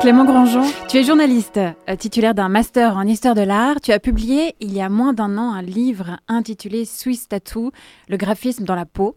Clément 0.00 0.24
Grandjean, 0.24 0.64
tu 0.88 0.96
es 0.96 1.02
journaliste, 1.02 1.58
euh, 1.58 1.96
titulaire 1.96 2.32
d'un 2.32 2.48
master 2.48 2.96
en 2.96 3.02
histoire 3.02 3.34
de 3.34 3.40
l'art. 3.40 3.80
Tu 3.80 3.90
as 3.90 3.98
publié 3.98 4.54
il 4.60 4.72
y 4.72 4.80
a 4.80 4.88
moins 4.88 5.12
d'un 5.12 5.36
an 5.38 5.52
un 5.52 5.60
livre 5.60 6.20
intitulé 6.28 6.84
Swiss 6.84 7.28
Tattoo, 7.28 7.72
le 8.08 8.16
graphisme 8.16 8.64
dans 8.64 8.76
la 8.76 8.86
peau. 8.86 9.16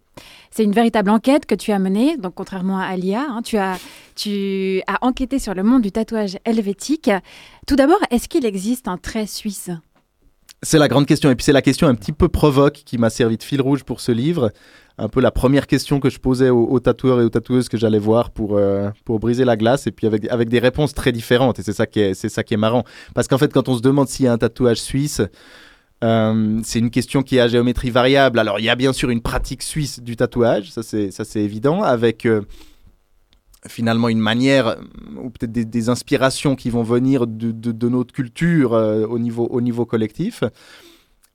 C'est 0.50 0.64
une 0.64 0.72
véritable 0.72 1.12
enquête 1.12 1.46
que 1.46 1.56
tu 1.56 1.72
as 1.72 1.80
menée, 1.80 2.18
donc 2.18 2.34
contrairement 2.36 2.80
à 2.80 2.86
Alia, 2.86 3.26
hein, 3.30 3.42
tu, 3.44 3.58
as, 3.58 3.78
tu 4.16 4.82
as 4.88 5.06
enquêté 5.06 5.38
sur 5.38 5.54
le 5.54 5.62
monde 5.62 5.84
du 5.84 5.92
tatouage 5.92 6.38
helvétique. 6.46 7.12
Tout 7.68 7.76
d'abord, 7.76 8.00
est-ce 8.10 8.28
qu'il 8.28 8.46
existe 8.46 8.88
un 8.88 8.98
trait 8.98 9.28
suisse? 9.28 9.70
C'est 10.64 10.78
la 10.78 10.88
grande 10.88 11.06
question. 11.06 11.30
Et 11.32 11.36
puis 11.36 11.44
c'est 11.44 11.54
la 11.54 11.62
question 11.62 11.88
un 11.88 11.96
petit 11.96 12.12
peu 12.12 12.28
provoque 12.28 12.82
qui 12.86 12.98
m'a 12.98 13.10
servi 13.10 13.38
de 13.38 13.44
fil 13.44 13.62
rouge 13.62 13.84
pour 13.84 14.00
ce 14.02 14.12
livre. 14.12 14.52
Un 14.98 15.10
peu 15.10 15.22
la 15.22 15.32
première 15.32 15.66
question 15.66 16.00
que 16.00 16.10
je 16.10 16.20
posais 16.20 16.50
aux, 16.50 16.80
tatoueurs 16.80 17.22
et 17.22 17.24
aux 17.24 17.30
tatoueuses 17.30 17.70
que 17.70 17.78
j'allais 17.78 17.98
voir 17.98 18.30
pour, 18.30 18.58
euh, 18.58 18.90
pour 19.04 19.20
briser 19.20 19.46
la 19.46 19.58
glace. 19.58 19.88
Et 19.88 19.92
puis 19.92 20.06
avec, 20.06 20.30
avec 20.30 20.50
des 20.50 20.60
réponses 20.60 20.94
très 20.94 21.12
différentes. 21.12 21.58
Et 21.60 21.64
c'est 21.64 21.74
ça, 21.74 21.88
qui 21.88 22.00
est, 22.00 22.14
ça 22.14 22.44
qui 22.44 22.54
est 22.54 22.58
marrant. 22.58 22.84
Parce 23.16 23.28
qu'en 23.28 23.38
fait, 23.38 23.52
quand 23.52 23.68
on 23.70 23.76
se 23.76 23.82
demande 23.82 24.08
s'il 24.08 24.26
y 24.26 24.28
a 24.28 24.34
un 24.34 24.38
tatouage 24.38 24.80
suisse, 24.80 25.22
euh, 26.04 26.60
c'est 26.64 26.80
une 26.80 26.92
question 26.92 27.24
qui 27.24 27.38
est 27.38 27.40
à 27.40 27.48
géométrie 27.48 27.90
variable. 27.90 28.38
Alors 28.38 28.60
il 28.60 28.66
y 28.66 28.70
a 28.70 28.76
bien 28.76 28.94
sûr 28.94 29.10
une 29.10 29.22
pratique 29.22 29.64
suisse 29.64 30.00
du 30.02 30.16
tatouage, 30.16 30.72
ça 30.72 30.84
c'est, 30.84 31.12
ça 31.12 31.26
c'est 31.26 31.42
évident, 31.42 31.82
avec... 31.82 32.26
Euh, 32.26 32.42
finalement 33.68 34.10
une 34.10 34.20
manière 34.20 34.78
ou 35.22 35.30
peut-être 35.30 35.52
des, 35.52 35.90
inspirations 35.90 36.56
qui 36.56 36.70
vont 36.70 36.84
venir 36.84 37.28
de, 37.28 37.90
notre 37.90 38.14
culture 38.14 38.74
euh, 38.74 39.06
au, 39.06 39.20
niveau, 39.20 39.48
au 39.48 39.62
niveau 39.62 39.86
collectif. 39.86 40.44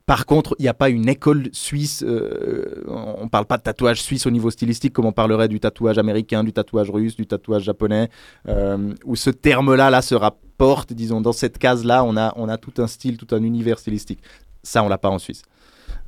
Par 0.06 0.24
contre, 0.24 0.54
il 0.60 0.62
n'y 0.62 0.68
a 0.68 0.74
pas 0.74 0.88
une 0.88 1.08
école 1.08 1.48
suisse, 1.52 2.04
euh, 2.06 2.84
on 2.86 3.24
ne 3.24 3.28
parle 3.28 3.44
pas 3.44 3.58
de 3.58 3.62
tatouage 3.62 4.00
suisse 4.00 4.24
au 4.26 4.30
niveau 4.30 4.50
stylistique 4.50 4.92
comme 4.92 5.04
on 5.04 5.12
parlerait 5.12 5.48
du 5.48 5.58
tatouage 5.58 5.98
américain, 5.98 6.44
du 6.44 6.52
tatouage 6.52 6.90
russe, 6.90 7.16
du 7.16 7.26
tatouage 7.26 7.64
japonais, 7.64 8.08
euh, 8.48 8.94
où 9.04 9.16
ce 9.16 9.30
terme-là 9.30 9.90
là, 9.90 10.02
se 10.02 10.14
rapporte, 10.14 10.92
disons, 10.92 11.20
dans 11.20 11.32
cette 11.32 11.58
case-là, 11.58 12.04
on 12.04 12.16
a, 12.16 12.32
on 12.36 12.48
a 12.48 12.56
tout 12.56 12.74
un 12.78 12.86
style, 12.86 13.16
tout 13.16 13.34
un 13.34 13.42
univers 13.42 13.80
stylistique. 13.80 14.20
Ça, 14.62 14.84
on 14.84 14.88
l'a 14.88 14.98
pas 14.98 15.10
en 15.10 15.18
Suisse. 15.18 15.42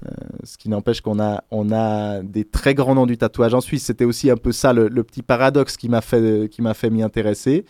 Euh, 0.06 0.10
ce 0.44 0.56
qui 0.56 0.68
n'empêche 0.68 1.00
qu'on 1.00 1.20
a, 1.20 1.42
on 1.50 1.72
a 1.72 2.22
des 2.22 2.44
très 2.44 2.74
grands 2.74 2.94
noms 2.94 3.06
du 3.06 3.18
tatouage 3.18 3.54
en 3.54 3.60
Suisse. 3.60 3.84
C'était 3.84 4.04
aussi 4.04 4.30
un 4.30 4.36
peu 4.36 4.52
ça 4.52 4.72
le, 4.72 4.88
petit 5.02 5.22
paradoxe 5.22 5.76
qui 5.76 5.88
m'a 5.88 6.00
fait, 6.00 6.48
qui 6.50 6.62
m'a 6.62 6.74
fait 6.74 6.90
m'y 6.90 7.02
intéresser. 7.02 7.64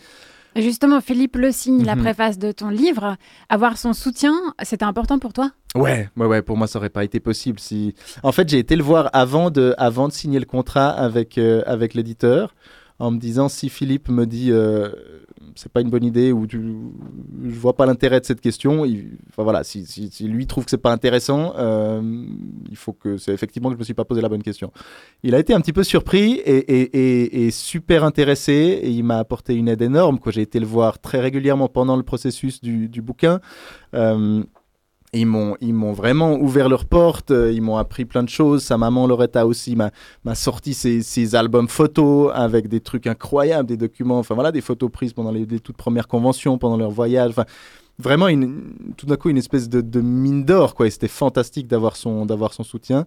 Justement, 0.55 0.99
Philippe 0.99 1.35
le 1.35 1.51
signe, 1.51 1.83
la 1.85 1.95
mhm. 1.95 2.03
préface 2.03 2.37
de 2.39 2.51
ton 2.51 2.69
livre. 2.69 3.17
Avoir 3.49 3.77
son 3.77 3.93
soutien, 3.93 4.33
c'était 4.63 4.85
important 4.85 5.19
pour 5.19 5.31
toi? 5.33 5.51
Ouais, 5.75 6.09
ouais, 6.17 6.25
ouais. 6.25 6.41
Pour 6.41 6.57
moi, 6.57 6.67
ça 6.67 6.79
aurait 6.79 6.89
pas 6.89 7.03
été 7.03 7.19
possible 7.19 7.59
si. 7.59 7.93
En 8.23 8.31
fait, 8.31 8.49
j'ai 8.49 8.57
été 8.57 8.75
le 8.75 8.83
voir 8.83 9.09
avant 9.13 9.51
de, 9.51 9.75
avant 9.77 10.07
de 10.07 10.13
signer 10.13 10.39
le 10.39 10.45
contrat 10.45 10.89
avec, 10.89 11.37
euh, 11.37 11.61
avec 11.67 11.93
l'éditeur, 11.93 12.55
en 12.97 13.11
me 13.11 13.19
disant 13.19 13.47
si 13.47 13.69
Philippe 13.69 14.09
me 14.09 14.25
dit 14.25 14.51
euh, 14.51 14.89
c'est 15.55 15.71
pas 15.71 15.81
une 15.81 15.89
bonne 15.89 16.03
idée 16.03 16.31
ou 16.31 16.47
tu, 16.47 16.61
je 17.43 17.59
vois 17.59 17.75
pas 17.75 17.85
l'intérêt 17.85 18.19
de 18.19 18.25
cette 18.25 18.41
question. 18.41 18.81
enfin 19.29 19.43
voilà, 19.43 19.63
si, 19.63 20.09
lui 20.21 20.47
trouve 20.47 20.65
que 20.65 20.71
c'est 20.71 20.77
pas 20.77 20.91
intéressant, 20.91 21.53
euh, 21.57 22.01
il 22.69 22.75
faut 22.75 22.93
que 22.93 23.17
c'est 23.17 23.33
effectivement 23.33 23.69
que 23.69 23.75
je 23.75 23.79
me 23.79 23.83
suis 23.83 23.93
pas 23.93 24.05
posé 24.05 24.21
la 24.21 24.29
bonne 24.29 24.43
question. 24.43 24.71
Il 25.23 25.35
a 25.35 25.39
été 25.39 25.53
un 25.53 25.61
petit 25.61 25.73
peu 25.73 25.83
surpris 25.83 26.41
et, 26.45 27.51
super 27.51 28.03
intéressé 28.03 28.53
et 28.53 28.89
il 28.89 29.03
m'a 29.03 29.17
apporté 29.17 29.55
une 29.55 29.67
aide 29.67 29.81
énorme. 29.81 30.19
J'ai 30.27 30.41
été 30.41 30.59
le 30.59 30.65
voir 30.65 30.99
très 30.99 31.19
régulièrement 31.19 31.67
pendant 31.67 31.95
le 31.95 32.03
processus 32.03 32.61
du, 32.61 32.87
du 32.87 33.01
bouquin. 33.01 33.39
Euh, 33.95 34.43
ils 35.13 35.25
m'ont, 35.25 35.55
ils 35.59 35.73
m'ont 35.73 35.93
vraiment 35.93 36.35
ouvert 36.35 36.69
leurs 36.69 36.85
portes, 36.85 37.31
euh, 37.31 37.51
ils 37.51 37.61
m'ont 37.61 37.77
appris 37.77 38.05
plein 38.05 38.23
de 38.23 38.29
choses. 38.29 38.63
Sa 38.63 38.77
maman 38.77 39.07
Loretta 39.07 39.47
aussi 39.47 39.75
m'a, 39.75 39.91
sorti 40.35 40.73
ses, 40.73 41.35
albums 41.35 41.67
photos 41.67 42.31
avec 42.33 42.67
des 42.67 42.79
trucs 42.79 43.07
incroyables, 43.07 43.67
des 43.67 43.77
documents, 43.77 44.19
enfin 44.19 44.35
voilà, 44.35 44.51
des 44.51 44.61
photos 44.61 44.91
prises 44.91 45.13
pendant 45.13 45.31
les, 45.31 45.45
toutes 45.59 45.77
premières 45.77 46.07
conventions, 46.07 46.57
pendant 46.57 46.77
leur 46.77 46.91
voyage. 46.91 47.31
Enfin, 47.31 47.45
vraiment, 47.97 48.27
une, 48.27 48.73
tout 48.97 49.05
d'un 49.05 49.15
coup, 49.15 49.29
une 49.29 49.37
espèce 49.37 49.67
de, 49.67 49.81
de 49.81 50.01
mine 50.01 50.45
d'or, 50.45 50.75
quoi. 50.75 50.89
C'était 50.89 51.07
fantastique 51.07 51.67
d'avoir 51.67 51.95
son, 51.95 52.25
d'avoir 52.25 52.53
son 52.53 52.63
soutien. 52.63 53.05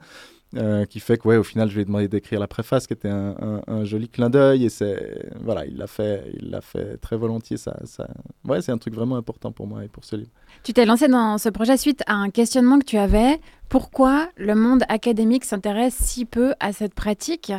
Euh, 0.55 0.85
qui 0.85 1.01
fait 1.01 1.17
que 1.17 1.27
ouais, 1.27 1.39
au 1.39 1.43
final, 1.43 1.71
je 1.71 1.75
lui 1.77 1.81
ai 1.81 1.85
demandé 1.87 2.09
d'écrire 2.09 2.39
la 2.39 2.47
préface, 2.47 2.87
qui 2.87 2.93
était 2.93 3.09
un, 3.09 3.63
un, 3.67 3.85
joli 3.85 4.11
clin 4.11 4.29
d'œil, 4.29 4.67
et 4.67 4.69
c'est 4.69 5.31
voilà, 5.41 5.65
il 5.65 5.79
l'a 5.79 5.87
fait, 5.87 6.31
il 6.39 6.51
l'a 6.51 6.61
fait 6.61 6.99
très 6.99 7.17
volontiers. 7.17 7.57
Ça, 7.57 7.79
ça... 7.85 8.07
ouais, 8.47 8.61
c'est 8.61 8.71
un 8.71 8.77
truc 8.77 8.95
vraiment 8.95 9.17
important 9.17 9.51
pour 9.51 9.67
moi 9.67 9.83
et 9.83 9.89
pour 9.89 10.05
ce 10.05 10.17
livre. 10.17 10.31
Tu 10.63 10.75
t'es 10.75 10.85
lancé 10.85 11.09
dans 11.09 11.39
ce 11.39 11.49
projet 11.49 11.79
suite 11.79 12.03
à 12.07 12.15
un 12.15 12.29
questionnement 12.29 12.79
que 12.79 12.85
tu 12.85 12.99
avais. 12.99 13.41
Pourquoi 13.71 14.29
le 14.37 14.55
monde 14.55 14.83
académique 14.91 15.47
s'intéresse 15.47 15.95
si 15.95 16.27
peu 16.27 16.53
à 16.61 16.75
cette 16.75 16.95
pratique? 16.95 17.51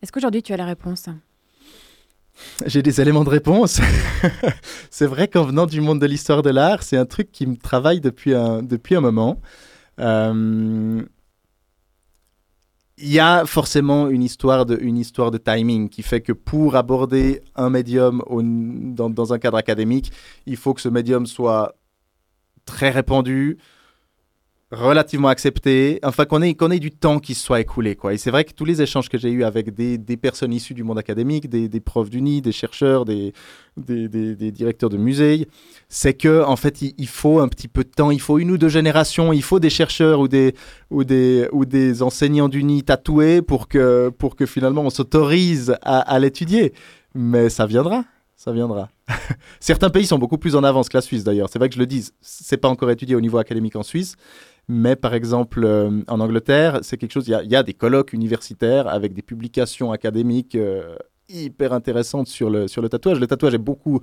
Est-ce 0.00 0.10
qu'aujourd'hui 0.10 0.42
tu 0.42 0.54
as 0.54 0.56
la 0.56 0.64
réponse? 0.64 1.10
J'ai 2.64 2.80
des 2.82 3.00
éléments 3.00 3.24
de 3.24 3.30
réponse. 3.30 3.80
c'est 4.90 5.06
vrai 5.06 5.28
qu'en 5.28 5.42
venant 5.42 5.66
du 5.66 5.82
monde 5.82 6.00
de 6.00 6.06
l'histoire 6.06 6.42
de 6.42 6.50
l'art, 6.50 6.82
c'est 6.82 6.96
un 6.96 7.04
truc 7.04 7.30
qui 7.30 7.46
me 7.46 7.56
travaille 7.56 8.00
depuis 8.00 8.34
un, 8.34 8.62
depuis 8.62 8.94
un 8.94 9.00
moment. 9.00 9.40
Euh, 9.98 11.02
il 13.00 13.12
y 13.12 13.20
a 13.20 13.46
forcément 13.46 14.08
une 14.08 14.22
histoire, 14.22 14.66
de, 14.66 14.76
une 14.80 14.98
histoire 14.98 15.30
de 15.30 15.38
timing 15.38 15.88
qui 15.88 16.02
fait 16.02 16.20
que 16.20 16.32
pour 16.32 16.76
aborder 16.76 17.42
un 17.54 17.70
médium 17.70 18.22
dans, 18.94 19.10
dans, 19.10 19.32
un 19.32 19.38
cadre 19.38 19.56
académique, 19.56 20.10
il 20.46 20.56
faut 20.56 20.74
que 20.74 20.80
ce 20.80 20.88
médium 20.88 21.26
soit 21.26 21.76
très 22.64 22.90
répandu, 22.90 23.58
relativement 24.70 25.28
accepté, 25.28 25.98
enfin 26.02 26.26
qu'on 26.26 26.42
ait, 26.42 26.54
qu'on 26.54 26.70
ait 26.70 26.78
du 26.78 26.90
temps 26.90 27.20
qui 27.20 27.34
soit 27.34 27.60
écoulé. 27.60 27.96
Quoi. 27.96 28.12
Et 28.12 28.18
c'est 28.18 28.30
vrai 28.30 28.44
que 28.44 28.52
tous 28.52 28.66
les 28.66 28.82
échanges 28.82 29.08
que 29.08 29.16
j'ai 29.16 29.30
eus 29.30 29.42
avec 29.42 29.74
des, 29.74 29.96
des, 29.96 30.16
personnes 30.18 30.52
issues 30.52 30.74
du 30.74 30.84
monde 30.84 30.98
académique, 30.98 31.48
des, 31.48 31.68
des 31.68 31.80
profs 31.80 32.10
d'uni, 32.10 32.42
des 32.42 32.52
chercheurs, 32.52 33.06
des, 33.06 33.32
des, 33.78 34.08
des, 34.08 34.52
directeurs 34.52 34.90
de 34.90 34.98
musées, 34.98 35.48
c'est 35.88 36.12
que 36.12 36.44
en 36.44 36.56
fait 36.56 36.82
il, 36.82 37.08
faut 37.08 37.40
un 37.40 37.48
petit 37.48 37.68
peu 37.68 37.82
de 37.82 37.88
temps, 37.88 38.10
il 38.10 38.20
faut 38.20 38.38
une 38.38 38.50
ou 38.50 38.58
deux 38.58 38.68
générations, 38.68 39.32
il 39.32 39.42
faut 39.42 39.58
des 39.58 39.70
chercheurs 39.70 40.20
ou 40.20 40.28
des, 40.28 40.54
ou 40.90 41.02
des, 41.02 41.48
ou 41.52 41.64
des 41.64 42.02
enseignants 42.02 42.50
d'uni 42.50 42.82
tatoués 42.82 43.40
pour 43.40 43.68
que, 43.68 44.10
pour 44.18 44.36
que 44.36 44.44
finalement 44.44 44.82
on 44.82 44.90
s'autorise 44.90 45.76
à, 45.80 46.00
à 46.00 46.18
l'étudier. 46.18 46.74
Mais 47.14 47.48
ça 47.48 47.64
viendra 47.64 48.04
ça 48.38 48.52
viendra. 48.52 48.88
Certains 49.60 49.90
pays 49.90 50.06
sont 50.06 50.16
beaucoup 50.16 50.38
plus 50.38 50.54
en 50.54 50.62
avance 50.62 50.88
que 50.88 50.96
la 50.96 51.00
Suisse 51.00 51.24
d'ailleurs. 51.24 51.48
C'est 51.50 51.58
vrai 51.58 51.68
que 51.68 51.74
je 51.74 51.80
le 51.80 51.86
dis, 51.86 52.08
c'est 52.20 52.56
pas 52.56 52.68
encore 52.68 52.88
étudié 52.88 53.16
au 53.16 53.20
niveau 53.20 53.38
académique 53.38 53.74
en 53.74 53.82
Suisse, 53.82 54.14
mais 54.68 54.96
par 54.96 55.14
exemple, 55.14 55.64
euh, 55.64 56.02
en 56.08 56.20
Angleterre, 56.20 56.80
c'est 56.82 56.98
quelque 56.98 57.12
chose. 57.12 57.26
Il 57.26 57.50
y, 57.50 57.56
a 57.56 57.62
des 57.62 57.72
colloques 57.72 58.12
universitaires 58.12 58.86
avec 58.86 59.14
des 59.14 59.22
publications 59.22 59.92
académiques 59.92 60.54
euh, 60.56 60.94
hyper 61.30 61.72
intéressantes 61.72 62.28
sur 62.28 62.50
le, 62.50 62.68
sur 62.68 62.82
le 62.82 62.90
tatouage. 62.90 63.18
Le 63.18 63.26
tatouage 63.26 63.54
est 63.54 63.58
beaucoup, 63.58 64.00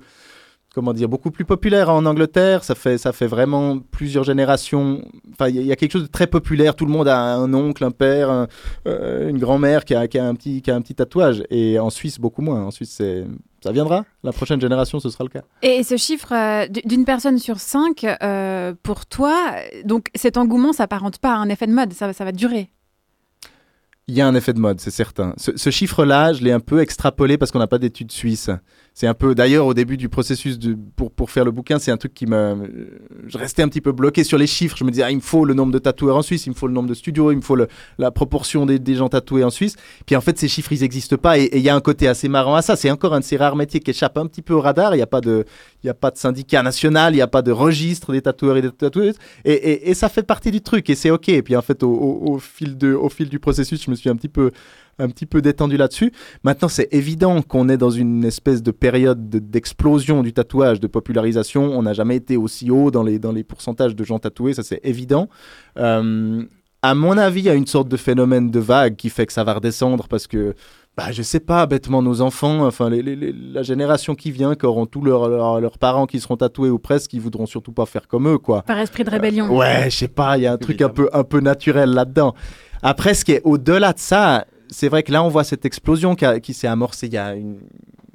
comment 0.74 0.92
dire, 0.92 1.08
beaucoup 1.08 1.30
plus 1.30 1.44
populaire 1.44 1.88
en 1.88 2.04
Angleterre. 2.04 2.64
Ça 2.64 2.74
fait, 2.74 2.98
ça 2.98 3.12
fait 3.12 3.28
vraiment 3.28 3.78
plusieurs 3.78 4.24
générations. 4.24 5.02
Enfin, 5.32 5.48
il 5.48 5.62
y, 5.62 5.70
a 5.70 5.76
quelque 5.76 5.92
chose 5.92 6.02
de 6.02 6.08
très 6.08 6.26
populaire. 6.26 6.74
Tout 6.74 6.86
le 6.86 6.92
monde 6.92 7.06
a 7.06 7.36
un 7.36 7.54
oncle, 7.54 7.84
un 7.84 7.92
père, 7.92 8.48
euh, 8.88 9.28
une 9.28 9.38
grand-mère 9.38 9.84
qui 9.84 9.94
a, 9.94 10.08
qui, 10.08 10.18
a 10.18 10.26
un 10.26 10.34
petit, 10.34 10.62
qui 10.62 10.72
a 10.72 10.74
un 10.74 10.82
petit 10.82 10.96
tatouage. 10.96 11.44
Et 11.48 11.78
en 11.78 11.90
Suisse, 11.90 12.18
beaucoup 12.18 12.42
moins. 12.42 12.64
En 12.64 12.72
Suisse, 12.72 12.90
c'est 12.90 13.24
ça 13.62 13.72
viendra. 13.72 14.04
La 14.22 14.32
prochaine 14.32 14.60
génération, 14.60 15.00
ce 15.00 15.10
sera 15.10 15.24
le 15.24 15.30
cas. 15.30 15.42
Et 15.62 15.82
ce 15.82 15.96
chiffre 15.96 16.32
euh, 16.32 16.66
d'une 16.84 17.04
personne 17.04 17.38
sur 17.38 17.58
cinq, 17.58 18.04
euh, 18.04 18.74
pour 18.82 19.06
toi, 19.06 19.54
donc 19.84 20.08
cet 20.14 20.36
engouement 20.36 20.72
s'apparente 20.72 21.18
pas 21.18 21.32
à 21.32 21.36
un 21.36 21.48
effet 21.48 21.66
de 21.66 21.72
mode, 21.72 21.92
ça, 21.92 22.12
ça 22.12 22.24
va 22.24 22.32
durer. 22.32 22.70
Il 24.08 24.14
y 24.14 24.20
a 24.20 24.26
un 24.28 24.36
effet 24.36 24.52
de 24.52 24.60
mode, 24.60 24.78
c'est 24.78 24.92
certain. 24.92 25.34
Ce, 25.36 25.70
chiffre-là, 25.70 26.32
je 26.32 26.44
l'ai 26.44 26.52
un 26.52 26.60
peu 26.60 26.80
extrapolé 26.80 27.38
parce 27.38 27.50
qu'on 27.50 27.58
n'a 27.58 27.66
pas 27.66 27.78
d'études 27.78 28.12
suisses. 28.12 28.50
C'est 28.98 29.06
un 29.06 29.12
peu, 29.12 29.34
d'ailleurs, 29.34 29.66
au 29.66 29.74
début 29.74 29.98
du 29.98 30.08
processus 30.08 30.58
de, 30.58 30.74
pour, 30.96 31.10
pour 31.10 31.30
faire 31.30 31.44
le 31.44 31.50
bouquin, 31.50 31.78
c'est 31.78 31.90
un 31.90 31.98
truc 31.98 32.14
qui 32.14 32.24
me. 32.24 32.88
Je 33.26 33.36
restais 33.36 33.62
un 33.62 33.68
petit 33.68 33.82
peu 33.82 33.92
bloqué 33.92 34.24
sur 34.24 34.38
les 34.38 34.46
chiffres. 34.46 34.74
Je 34.74 34.84
me 34.84 34.90
disais, 34.90 35.02
ah, 35.02 35.10
il 35.10 35.16
me 35.16 35.20
faut 35.20 35.44
le 35.44 35.52
nombre 35.52 35.70
de 35.70 35.78
tatoueurs 35.78 36.16
en 36.16 36.22
Suisse, 36.22 36.46
il 36.46 36.48
me 36.48 36.54
faut 36.54 36.66
le 36.66 36.72
nombre 36.72 36.88
de 36.88 36.94
studios, 36.94 37.30
il 37.30 37.36
me 37.36 37.42
faut 37.42 37.58
la 37.98 38.10
proportion 38.10 38.64
des, 38.64 38.78
des, 38.78 38.94
gens 38.94 39.10
tatoués 39.10 39.44
en 39.44 39.50
Suisse. 39.50 39.76
Puis 40.06 40.16
en 40.16 40.22
fait, 40.22 40.38
ces 40.38 40.48
chiffres, 40.48 40.72
ils 40.72 40.80
n'existent 40.80 41.18
pas. 41.18 41.38
Et 41.38 41.50
il 41.52 41.60
y 41.60 41.68
a 41.68 41.74
un 41.74 41.82
côté 41.82 42.08
assez 42.08 42.30
marrant 42.30 42.54
à 42.54 42.62
ça. 42.62 42.74
C'est 42.74 42.90
encore 42.90 43.12
un 43.12 43.20
de 43.20 43.24
ces 43.24 43.36
rares 43.36 43.54
métiers 43.54 43.80
qui 43.80 43.90
échappe 43.90 44.16
un 44.16 44.26
petit 44.26 44.40
peu 44.40 44.54
au 44.54 44.62
radar. 44.62 44.94
Il 44.94 44.96
n'y 44.96 45.02
a, 45.02 45.06
pas 45.06 45.20
de, 45.20 45.44
y 45.84 45.90
a 45.90 45.94
pas 45.94 46.10
de 46.10 46.16
syndicat 46.16 46.62
national, 46.62 47.12
il 47.12 47.16
n'y 47.16 47.22
a 47.22 47.26
pas 47.26 47.42
de 47.42 47.52
registre 47.52 48.12
des 48.12 48.22
tatoueurs 48.22 48.56
et 48.56 48.62
des 48.62 48.70
tatoueuses. 48.70 49.16
Et, 49.44 49.52
et, 49.52 49.90
et, 49.90 49.94
ça 49.94 50.08
fait 50.08 50.22
partie 50.22 50.50
du 50.50 50.62
truc. 50.62 50.88
Et 50.88 50.94
c'est 50.94 51.10
OK. 51.10 51.28
Et 51.28 51.42
puis 51.42 51.54
en 51.54 51.60
fait, 51.60 51.82
au, 51.82 51.90
au, 51.90 52.32
au, 52.32 52.38
fil 52.38 52.78
de, 52.78 52.94
au 52.94 53.10
fil 53.10 53.28
du 53.28 53.40
processus, 53.40 53.84
je 53.84 53.90
me 53.90 53.94
suis 53.94 54.08
un 54.08 54.16
petit 54.16 54.30
peu 54.30 54.52
un 54.98 55.08
petit 55.08 55.26
peu 55.26 55.42
détendu 55.42 55.76
là-dessus. 55.76 56.12
Maintenant, 56.42 56.68
c'est 56.68 56.88
évident 56.92 57.42
qu'on 57.42 57.68
est 57.68 57.76
dans 57.76 57.90
une 57.90 58.24
espèce 58.24 58.62
de 58.62 58.70
période 58.70 59.28
d'explosion 59.28 60.22
du 60.22 60.32
tatouage, 60.32 60.80
de 60.80 60.86
popularisation. 60.86 61.64
On 61.64 61.82
n'a 61.82 61.92
jamais 61.92 62.16
été 62.16 62.36
aussi 62.36 62.70
haut 62.70 62.90
dans 62.90 63.02
les, 63.02 63.18
dans 63.18 63.32
les 63.32 63.44
pourcentages 63.44 63.94
de 63.94 64.04
gens 64.04 64.18
tatoués, 64.18 64.54
ça 64.54 64.62
c'est 64.62 64.80
évident. 64.84 65.28
Euh, 65.78 66.42
à 66.82 66.94
mon 66.94 67.18
avis, 67.18 67.40
il 67.40 67.46
y 67.46 67.50
a 67.50 67.54
une 67.54 67.66
sorte 67.66 67.88
de 67.88 67.96
phénomène 67.96 68.50
de 68.50 68.60
vague 68.60 68.96
qui 68.96 69.10
fait 69.10 69.26
que 69.26 69.32
ça 69.32 69.44
va 69.44 69.54
redescendre 69.54 70.06
parce 70.08 70.26
que 70.26 70.54
bah, 70.96 71.12
je 71.12 71.22
sais 71.22 71.40
pas, 71.40 71.66
bêtement, 71.66 72.00
nos 72.00 72.22
enfants, 72.22 72.64
enfin, 72.64 72.88
les, 72.88 73.02
la 73.32 73.62
génération 73.62 74.14
qui 74.14 74.30
vient, 74.30 74.54
qui 74.54 74.64
auront 74.64 74.86
tous 74.86 75.02
leurs 75.02 75.78
parents 75.78 76.06
qui 76.06 76.20
seront 76.20 76.38
tatoués 76.38 76.70
ou 76.70 76.78
presque, 76.78 77.10
qui 77.10 77.18
voudront 77.18 77.44
surtout 77.44 77.72
pas 77.72 77.84
faire 77.84 78.08
comme 78.08 78.26
eux, 78.28 78.38
quoi. 78.38 78.62
Par 78.62 78.78
esprit 78.78 79.04
de 79.04 79.10
rébellion. 79.10 79.46
Euh, 79.46 79.58
ouais, 79.58 79.90
je 79.90 79.96
sais 79.96 80.08
pas, 80.08 80.38
il 80.38 80.44
y 80.44 80.46
a 80.46 80.52
un 80.52 80.56
truc 80.56 80.80
un 80.80 80.88
peu, 80.88 81.10
un 81.12 81.22
peu 81.22 81.40
naturel 81.40 81.90
là-dedans. 81.90 82.34
Après, 82.82 83.12
ce 83.12 83.26
qui 83.26 83.32
est 83.32 83.42
au-delà 83.44 83.92
de 83.92 83.98
ça, 83.98 84.46
c'est 84.70 84.88
vrai 84.88 85.02
que 85.02 85.12
là, 85.12 85.22
on 85.22 85.28
voit 85.28 85.44
cette 85.44 85.64
explosion 85.64 86.14
qui, 86.14 86.54
s'est 86.54 86.66
amorcée 86.66 87.06
il 87.06 87.14
y 87.14 87.18
a 87.18 87.34
une 87.34 87.60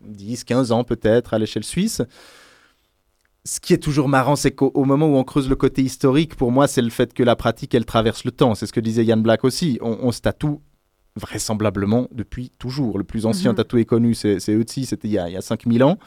10, 0.06 0.44
15 0.44 0.71
ans 0.71 0.83
peut-être 0.83 1.33
à 1.33 1.39
l'échelle 1.39 1.63
suisse. 1.63 2.01
Ce 3.44 3.59
qui 3.59 3.74
est 3.74 3.77
toujours 3.80 4.07
marrant, 4.07 4.36
c'est 4.36 4.51
qu'au 4.51 4.71
au 4.75 4.86
moment 4.86 5.07
où 5.07 5.15
on 5.15 5.24
creuse 5.24 5.50
le 5.50 5.56
côté 5.56 5.81
historique, 5.81 6.36
pour 6.36 6.51
moi, 6.51 6.68
c'est 6.68 6.81
le 6.81 6.92
fait 6.92 7.13
que 7.13 7.24
la 7.24 7.36
pratique, 7.36 7.74
elle 7.74 7.86
traverse 7.86 8.24
le 8.24 8.31
temps. 8.31 8.53
C'est 8.53 8.68
ce 8.68 8.74
que 8.74 8.80
disait 8.80 9.03
Yann 9.03 9.21
Black 9.21 9.44
aussi. 9.44 9.80
On, 9.81 9.98
on 10.01 10.12
se 10.12 10.21
tatoue 10.21 10.62
vraisemblablement 11.15 12.07
depuis 12.12 12.51
toujours. 12.59 12.98
Le 12.98 13.03
plus 13.03 13.25
ancien 13.25 13.51
Mhm. 13.51 13.57
tatoué 13.57 13.86
connu, 13.86 14.13
c'est 14.13 14.38
Ötzi, 14.50 14.86
c'était 14.86 15.07
il 15.07 15.12
y 15.12 15.18
a, 15.18 15.27
il 15.27 15.33
y 15.33 15.38
a 15.38 15.42
5000 15.42 15.83
ans. 15.83 15.98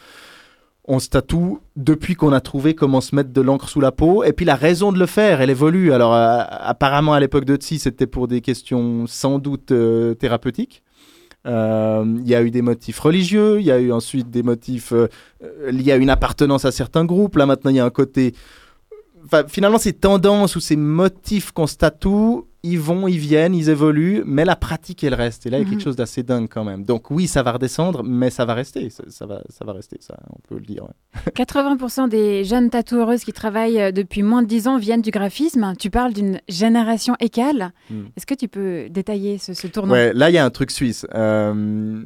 On 0.87 0.99
se 0.99 1.09
tatoue 1.09 1.61
depuis 1.77 2.15
qu'on 2.15 2.33
a 2.33 2.43
trouvé 2.43 2.75
comment 2.75 3.01
se 3.01 3.15
mettre 3.15 3.33
de 3.33 3.41
l'encre 3.41 3.71
sous 3.71 3.81
la 3.81 3.91
peau. 3.91 4.23
Et 4.23 4.35
puis 4.35 4.45
la 4.45 4.55
raison 4.55 4.93
de 4.93 4.99
le 4.99 5.07
faire, 5.07 5.41
elle 5.41 5.49
évolue. 5.49 5.93
Alors 5.93 6.15
euh, 6.15 6.43
apparemment 6.49 7.15
à 7.15 7.21
l'époque 7.21 7.47
de 7.47 7.55
Ötzi, 7.55 7.79
c'était 7.79 8.07
pour 8.07 8.29
des 8.29 8.43
questions 8.43 9.07
sans 9.07 9.39
doute 9.39 9.73
euh, 9.73 10.13
thérapeutiques. 10.15 10.83
Euh, 11.47 12.05
Il 12.21 12.29
y 12.29 12.35
a 12.35 12.43
eu 12.43 12.51
des 12.51 12.61
motifs 12.61 12.99
religieux, 13.01 13.61
il 13.61 13.67
y 13.67 13.71
a 13.71 13.79
eu 13.79 13.93
ensuite 13.93 14.31
des 14.31 14.43
motifs 14.43 14.93
liés 15.71 15.93
à 15.93 15.97
une 15.97 16.11
appartenance 16.11 16.67
à 16.67 16.73
certains 16.73 17.07
groupes. 17.07 17.37
Là 17.37 17.47
maintenant, 17.47 17.71
il 17.71 17.77
y 17.77 17.81
a 17.81 17.85
un 17.85 17.91
côté... 17.91 18.35
Finalement, 19.49 19.79
ces 19.79 19.95
tendances 19.95 20.55
ou 20.55 20.61
ces 20.61 20.77
motifs 20.77 21.51
qu'on 21.53 21.67
se 21.67 21.77
tatoue, 21.77 22.47
ils 22.67 22.79
vont, 22.81 23.07
ils 23.07 23.19
viennent, 23.19 23.55
ils 23.55 23.69
évoluent, 23.69 24.23
mais 24.25 24.45
la 24.47 24.57
pratique, 24.57 25.05
elle 25.05 25.13
reste. 25.15 25.45
Et 25.45 25.51
là, 25.51 25.59
il 25.59 25.61
y 25.61 25.65
a 25.65 25.67
Mhm. 25.67 25.71
quelque 25.75 25.85
chose 25.85 25.97
d'assez 25.97 26.23
dingue 26.23 26.49
quand 26.51 26.65
même. 26.65 26.83
Donc 26.85 27.11
oui, 27.11 27.27
ça 27.27 27.43
va 27.43 27.53
redescendre, 27.53 28.03
mais 28.03 28.31
ça 28.31 28.45
va 28.47 28.55
rester. 28.55 28.89
Ça, 28.89 29.05
ça 29.09 29.27
va, 29.27 29.43
ça 29.51 29.65
va 29.67 29.73
rester, 29.75 29.99
ça, 30.01 30.17
on 30.31 30.39
peut 30.49 30.55
le 30.55 30.65
dire. 30.65 30.83
ouais. 30.85 31.33
80% 31.37 32.09
des 32.09 32.43
jeunes 32.45 32.71
tatoueuses 32.71 33.23
qui 33.25 33.33
travaillent 33.35 33.81
euh, 33.81 33.93
depuis 33.93 34.23
moins 34.23 34.43
de 34.43 34.47
10 34.49 34.67
ans 34.69 34.79
viennent 34.79 35.03
du 35.03 35.11
graphisme. 35.11 35.75
Tu 35.79 35.91
parles 35.91 36.15
d'une 36.15 36.41
génération 36.49 37.15
écale. 37.21 37.73
Mm. 37.91 38.05
Est-ce 38.17 38.25
que 38.27 38.35
tu 38.35 38.49
peux 38.49 38.89
détailler 38.89 39.37
ce, 39.39 39.53
ce 39.53 39.67
tournant? 39.67 39.93
Ouais, 39.93 40.15
là, 40.15 40.31
il 40.31 40.33
y 40.35 40.39
a 40.39 40.45
un 40.45 40.51
truc 40.51 40.71
suisse. 40.71 41.07
Euh, 41.15 42.03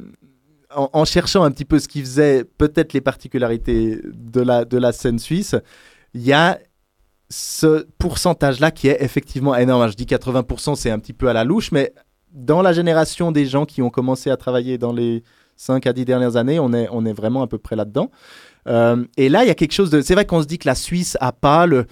en, 0.75 0.89
en 0.93 1.05
cherchant 1.05 1.43
un 1.43 1.51
petit 1.51 1.65
peu 1.65 1.79
ce 1.79 1.87
qui 1.87 2.01
faisait 2.01 2.43
peut-être 2.43 2.93
les 2.93 3.01
particularités 3.01 3.99
de 4.13 4.41
la, 4.41 4.65
de 4.65 4.77
la 4.77 4.91
scène 4.91 5.19
suisse, 5.19 5.55
il 6.13 6.21
y 6.21 6.33
a 6.33 6.59
ce 7.29 7.85
pourcentage-là 7.97 8.71
qui 8.71 8.87
est 8.87 8.97
effectivement 9.01 9.55
énorme. 9.55 9.89
Je 9.89 9.95
dis 9.95 10.05
80%, 10.05 10.75
c'est 10.75 10.89
un 10.91 10.99
petit 10.99 11.13
peu 11.13 11.27
à 11.29 11.33
la 11.33 11.43
louche, 11.43 11.71
mais 11.71 11.93
dans 12.31 12.61
la 12.61 12.73
génération 12.73 13.31
des 13.31 13.45
gens 13.45 13.65
qui 13.65 13.81
ont 13.81 13.89
commencé 13.89 14.29
à 14.29 14.37
travailler 14.37 14.77
dans 14.77 14.93
les 14.93 15.23
5 15.55 15.85
à 15.87 15.93
10 15.93 16.05
dernières 16.05 16.35
années, 16.37 16.59
on 16.59 16.73
est, 16.73 16.87
on 16.91 17.05
est 17.05 17.13
vraiment 17.13 17.41
à 17.43 17.47
peu 17.47 17.57
près 17.57 17.75
là-dedans. 17.75 18.09
Euh, 18.67 19.03
et 19.17 19.29
là, 19.29 19.43
il 19.43 19.47
y 19.47 19.51
a 19.51 19.55
quelque 19.55 19.73
chose 19.73 19.89
de... 19.89 20.01
C'est 20.01 20.13
vrai 20.13 20.25
qu'on 20.25 20.41
se 20.41 20.47
dit 20.47 20.57
que 20.57 20.67
la 20.67 20.75
Suisse 20.75 21.17
a 21.21 21.31
pas 21.31 21.65
le, 21.65 21.85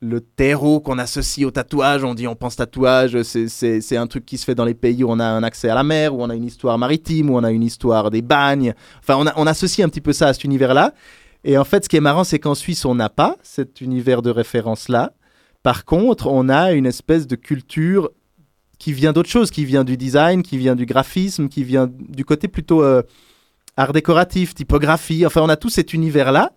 le 0.00 0.20
terreau 0.20 0.80
qu'on 0.80 0.98
associe 0.98 1.46
au 1.46 1.50
tatouage. 1.50 2.04
On 2.04 2.14
dit 2.14 2.26
on 2.26 2.34
pense 2.34 2.56
tatouage, 2.56 3.22
c'est- 3.22 3.96
un 3.96 4.06
truc 4.06 4.26
qui 4.26 4.36
se 4.36 4.44
fait 4.44 4.54
dans 4.54 4.64
les 4.64 4.74
pays 4.74 5.04
où 5.04 5.10
on 5.10 5.20
a 5.20 5.24
un 5.24 5.42
accès 5.42 5.68
à 5.68 5.74
la 5.74 5.84
mer, 5.84 6.14
où 6.14 6.22
on 6.22 6.28
a 6.30 6.34
une 6.34 6.44
histoire 6.44 6.76
maritime, 6.76 7.30
où 7.30 7.36
on 7.36 7.44
a 7.44 7.50
une 7.52 7.62
histoire 7.62 8.10
des 8.10 8.22
bagnes. 8.22 8.74
Enfin, 9.00 9.24
on 9.36 9.46
associe 9.46 9.84
un 9.86 9.88
petit 9.88 10.00
peu 10.00 10.12
ça 10.12 10.28
à 10.28 10.32
cet 10.32 10.44
univers-là. 10.44 10.92
Et 11.44 11.58
en 11.58 11.64
fait, 11.64 11.84
ce 11.84 11.88
qui 11.88 11.96
est 11.96 12.00
marrant, 12.00 12.24
c'est 12.24 12.38
qu'en 12.38 12.54
Suisse, 12.54 12.84
on 12.84 12.94
n'a 12.94 13.08
pas 13.08 13.36
cet 13.42 13.80
univers 13.80 14.22
de 14.22 14.30
référence-là. 14.30 15.12
Par 15.62 15.84
contre, 15.84 16.26
on 16.26 16.48
a 16.48 16.72
une 16.72 16.86
espèce 16.86 17.26
de 17.26 17.36
culture 17.36 18.10
qui 18.78 18.92
vient 18.92 19.12
d'autre 19.12 19.28
chose, 19.28 19.50
qui 19.50 19.64
vient 19.64 19.84
du 19.84 19.96
design, 19.96 20.42
qui 20.42 20.58
vient 20.58 20.74
du 20.74 20.86
graphisme, 20.86 21.48
qui 21.48 21.62
vient 21.62 21.88
du 21.88 22.24
côté 22.24 22.48
plutôt 22.48 22.82
euh, 22.82 23.02
art 23.76 23.92
décoratif, 23.92 24.54
typographie. 24.54 25.24
Enfin, 25.24 25.40
on 25.42 25.48
a 25.48 25.56
tout 25.56 25.68
cet 25.68 25.92
univers-là 25.92 26.52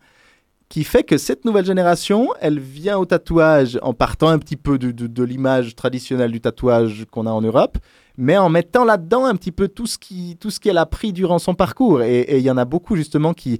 qui 0.67 0.83
fait 0.83 1.03
que 1.03 1.19
cette 1.19 1.45
nouvelle 1.45 1.65
génération, 1.65 2.29
elle 2.41 2.59
vient 2.59 2.97
au 2.97 3.05
tatouage 3.05 3.77
en 3.83 3.93
partant 3.93 4.29
un 4.29 4.39
petit 4.39 4.55
peu 4.55 4.79
de, 4.79 4.89
de- 4.89 5.23
l'image 5.23 5.75
traditionnelle 5.75 6.31
du 6.31 6.41
tatouage 6.41 7.05
qu'on 7.11 7.27
a 7.27 7.31
en 7.31 7.41
Europe, 7.41 7.77
mais 8.17 8.35
en 8.35 8.49
mettant 8.49 8.83
là-dedans 8.83 9.25
un 9.25 9.35
petit 9.35 9.51
peu 9.51 9.67
tout 9.67 9.85
ce 9.85 10.59
qu'elle 10.59 10.79
a 10.79 10.87
pris 10.87 11.13
durant 11.13 11.37
son 11.37 11.53
parcours. 11.53 12.01
Et 12.01 12.37
il 12.39 12.43
y 12.43 12.49
en 12.49 12.57
a 12.57 12.65
beaucoup 12.65 12.95
justement 12.95 13.35
qui, 13.35 13.59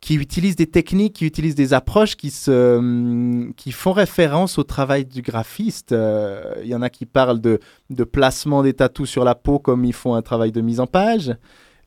qui 0.00 0.14
utilisent 0.14 0.56
des 0.56 0.66
techniques, 0.66 1.16
qui 1.16 1.26
utilisent 1.26 1.54
des 1.54 1.74
approches 1.74 2.16
qui, 2.16 2.30
se, 2.30 2.78
hum, 2.78 3.52
qui 3.56 3.70
font 3.70 3.92
référence 3.92 4.58
au 4.58 4.62
travail 4.62 5.04
du 5.04 5.20
graphiste. 5.20 5.92
Euh, 5.92 6.54
Il 6.62 6.68
y 6.68 6.74
en 6.74 6.82
a 6.82 6.88
qui 6.88 7.04
parlent 7.04 7.40
de, 7.40 7.60
de 7.90 8.04
placement 8.04 8.62
des 8.62 8.72
tatous 8.72 9.08
sur 9.08 9.24
la 9.24 9.34
peau 9.34 9.58
comme 9.58 9.84
ils 9.84 9.92
font 9.92 10.14
un 10.14 10.22
travail 10.22 10.52
de 10.52 10.60
mise 10.62 10.80
en 10.80 10.86
page. 10.86 11.36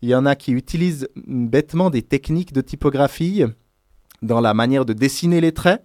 Il 0.02 0.10
y 0.10 0.16
en 0.16 0.26
a 0.26 0.36
qui 0.36 0.52
utilisent 0.52 1.08
bêtement 1.26 1.90
des 1.90 2.02
techniques 2.04 2.54
de 2.54 2.62
typographie 2.62 3.46
dans 4.22 4.42
la 4.42 4.54
manière 4.54 4.86
de 4.86 4.94
dessiner 4.94 5.42
les 5.42 5.52
traits, 5.52 5.84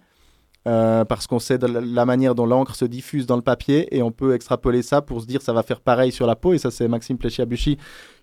euh, 0.67 1.05
parce 1.05 1.25
qu'on 1.25 1.39
sait 1.39 1.57
la 1.57 2.05
manière 2.05 2.35
dont 2.35 2.45
l'encre 2.45 2.75
se 2.75 2.85
diffuse 2.85 3.25
dans 3.25 3.37
le 3.37 3.41
papier, 3.41 3.87
et 3.95 4.01
on 4.01 4.11
peut 4.11 4.33
extrapoler 4.33 4.81
ça 4.81 5.01
pour 5.01 5.21
se 5.21 5.25
dire 5.25 5.41
ça 5.41 5.53
va 5.53 5.63
faire 5.63 5.81
pareil 5.81 6.11
sur 6.11 6.27
la 6.27 6.35
peau, 6.35 6.53
et 6.53 6.57
ça 6.57 6.69
c'est 6.69 6.87
Maxime 6.87 7.17
Pléchiabuchi 7.17 7.77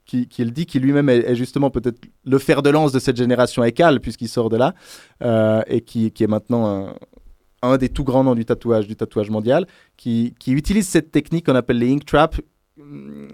qui, 0.07 0.27
le 0.39 0.51
dit, 0.51 0.67
qui 0.67 0.79
lui-même 0.79 1.09
est, 1.09 1.35
justement 1.35 1.71
peut-être 1.71 2.01
le 2.25 2.39
fer 2.39 2.63
de 2.63 2.71
lance 2.71 2.93
de 2.93 2.99
cette 2.99 3.17
génération 3.17 3.65
écale, 3.65 4.01
puisqu'il 4.01 4.29
sort 4.29 4.49
de 4.49 4.57
là, 4.57 4.75
euh, 5.23 5.63
et 5.67 5.81
qui, 5.81 6.13
qui 6.13 6.25
est 6.25 6.29
maintenant 6.29 6.95
un, 7.63 7.77
des 7.77 7.89
tout 7.89 8.05
grands 8.05 8.25
noms 8.25 8.37
du 8.37 8.45
tatouage, 8.45 8.87
du 8.87 8.97
tatouage 8.97 9.31
mondial, 9.31 9.67
qui, 9.97 10.35
qui 10.39 10.53
utilise 10.53 10.87
cette 10.87 11.11
technique 11.11 11.47
qu'on 11.47 11.57
appelle 11.57 11.79
les 11.79 11.93
ink 11.93 12.05
traps, 12.05 12.41
hum, 12.79 13.29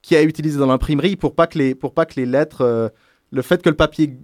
qui 0.00 0.16
a 0.16 0.22
utilisé 0.22 0.58
dans 0.58 0.66
l'imprimerie 0.66 1.16
pour 1.16 1.34
pas 1.34 1.46
que 1.46 1.58
les, 1.58 1.74
pour 1.74 1.94
pas 1.94 2.06
que 2.06 2.14
les 2.16 2.26
lettres... 2.26 2.62
euh, 2.62 2.88
le 3.30 3.42
fait 3.42 3.62
que 3.62 3.68
le 3.68 3.74
papier 3.74 4.16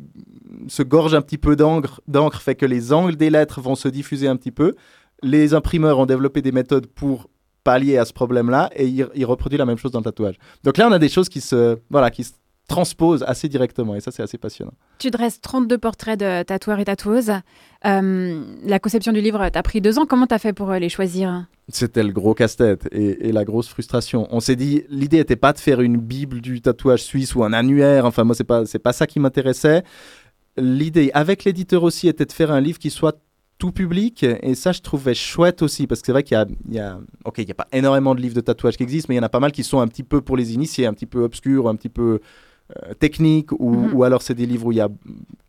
se 0.69 0.82
gorge 0.82 1.14
un 1.14 1.20
petit 1.20 1.38
peu 1.38 1.56
d'encre 1.56 2.41
fait 2.41 2.55
que 2.55 2.67
les 2.67 2.93
angles 2.93 3.17
des 3.17 3.29
lettres 3.29 3.61
vont 3.61 3.75
se 3.75 3.88
diffuser 3.88 4.29
un 4.29 4.37
petit 4.37 4.53
peu. 4.53 4.76
Les 5.23 5.53
imprimeurs 5.53 5.99
ont 5.99 6.06
développé 6.06 6.43
des 6.43 6.53
méthodes 6.53 6.87
pour 6.87 7.29
pallier 7.70 7.99
à 7.99 8.05
ce 8.05 8.12
problème-là 8.12 8.69
et 8.75 8.87
ils 8.88 9.25
reproduisent 9.25 9.61
la 9.61 9.64
même 9.64 9.78
chose 9.78 9.93
dans 9.93 10.00
le 10.00 10.05
tatouage. 10.05 10.34
Donc 10.64 10.76
là, 10.76 10.88
on 10.88 10.93
a 10.93 10.99
des 10.99 11.08
choses 11.08 11.28
qui 11.28 11.40
se, 11.40 11.78
voilà, 11.88 12.11
qui 12.11 12.25
se 12.25 12.32
transposent 12.67 13.25
assez 13.26 13.49
directement 13.49 13.94
et 13.94 14.00
ça, 14.00 14.11
c'est 14.11 14.25
assez 14.25 14.38
passionnant. 14.38 14.72
Tu 14.99 15.11
dresses 15.11 15.40
32 15.40 15.78
portraits 15.78 16.19
de 16.19 16.43
tatoueurs 16.43 16.81
et 16.81 16.84
tatoueuses. 16.84 17.32
Euh, 17.87 18.44
la 18.64 18.78
conception 18.81 19.12
du 19.12 19.20
livre 19.20 19.49
t'a 19.50 19.62
pris 19.62 19.81
deux 19.81 19.99
ans. 20.00 20.06
Comment 20.06 20.26
t'as 20.26 20.38
fait 20.38 20.52
pour 20.52 20.70
euh, 20.70 20.81
les 20.81 20.88
choisir? 20.88 21.46
C'était 21.69 22.02
le 22.02 22.12
gros 22.12 22.34
casse-tête 22.34 22.88
et, 22.90 23.28
et 23.28 23.32
la 23.32 23.44
grosse 23.44 23.69
frustration. 23.69 24.26
On 24.31 24.40
s'est 24.40 24.56
dit, 24.56 24.82
l'idée 24.88 25.19
n'était 25.19 25.37
pas 25.37 25.52
de 25.52 25.58
faire 25.58 25.81
une 25.81 25.96
bible 25.96 26.40
du 26.40 26.61
tatouage 26.61 27.05
suisse 27.05 27.37
ou 27.37 27.44
un 27.44 27.52
annuaire. 27.52 28.05
Enfin, 28.05 28.25
moi, 28.25 28.34
c'est 28.34 28.44
pas, 28.52 28.67
c'est 28.67 28.81
pas 28.81 28.93
ça 28.93 29.06
qui 29.06 29.20
m'intéressait. 29.20 29.84
L'idée, 30.56 31.12
avec 31.14 31.44
l'éditeur 31.44 31.84
aussi, 31.84 32.08
était 32.08 32.26
de 32.26 32.32
faire 32.32 32.50
un 32.50 32.61
livre 32.61 32.81
qui 32.81 32.90
soit 32.90 33.20
tout 33.61 33.71
public. 33.71 34.25
Et 34.25 34.55
ça, 34.57 34.73
je 34.73 34.81
trouvais 34.81 35.15
chouette 35.15 35.62
aussi, 35.62 35.87
parce 35.87 36.01
que 36.01 36.07
c'est 36.07 36.12
vrai 36.12 36.25
qu'il 36.25 36.35
y 36.37 36.41
a, 36.41 36.47
il 36.69 36.75
y 36.75 36.81
a- 36.81 36.99
ok, 37.25 37.35
il 37.39 37.45
n'y 37.45 37.51
a 37.53 37.55
pas 37.55 37.69
énormément 37.73 38.17
de 38.17 38.21
livres 38.21 38.35
de 38.35 38.41
tatouage 38.41 38.77
qui 38.77 38.83
existent, 38.83 39.07
mais 39.09 39.15
il 39.15 39.19
y 39.19 39.21
en 39.21 39.25
a 39.25 39.29
pas 39.29 39.39
mal 39.41 39.53
qui 39.53 39.62
sont 39.62 39.79
un 39.81 39.87
petit 39.87 40.03
peu 40.03 40.21
pour 40.21 40.37
les 40.37 40.55
initiés, 40.55 40.87
un 40.87 40.95
petit 40.95 41.07
peu 41.07 41.21
obscurs, 41.23 41.69
un 41.69 41.77
petit 41.77 41.89
peu 41.91 42.19
euh, 42.85 42.95
techniques, 42.95 43.51
ou, 43.59 43.71
Mhm. 43.71 43.95
ou 43.95 44.05
alors 44.05 44.23
c'est 44.23 44.35
des 44.35 44.47
livres 44.47 44.67
où 44.67 44.73
il 44.73 44.79
y 44.79 44.81
a 44.81 44.89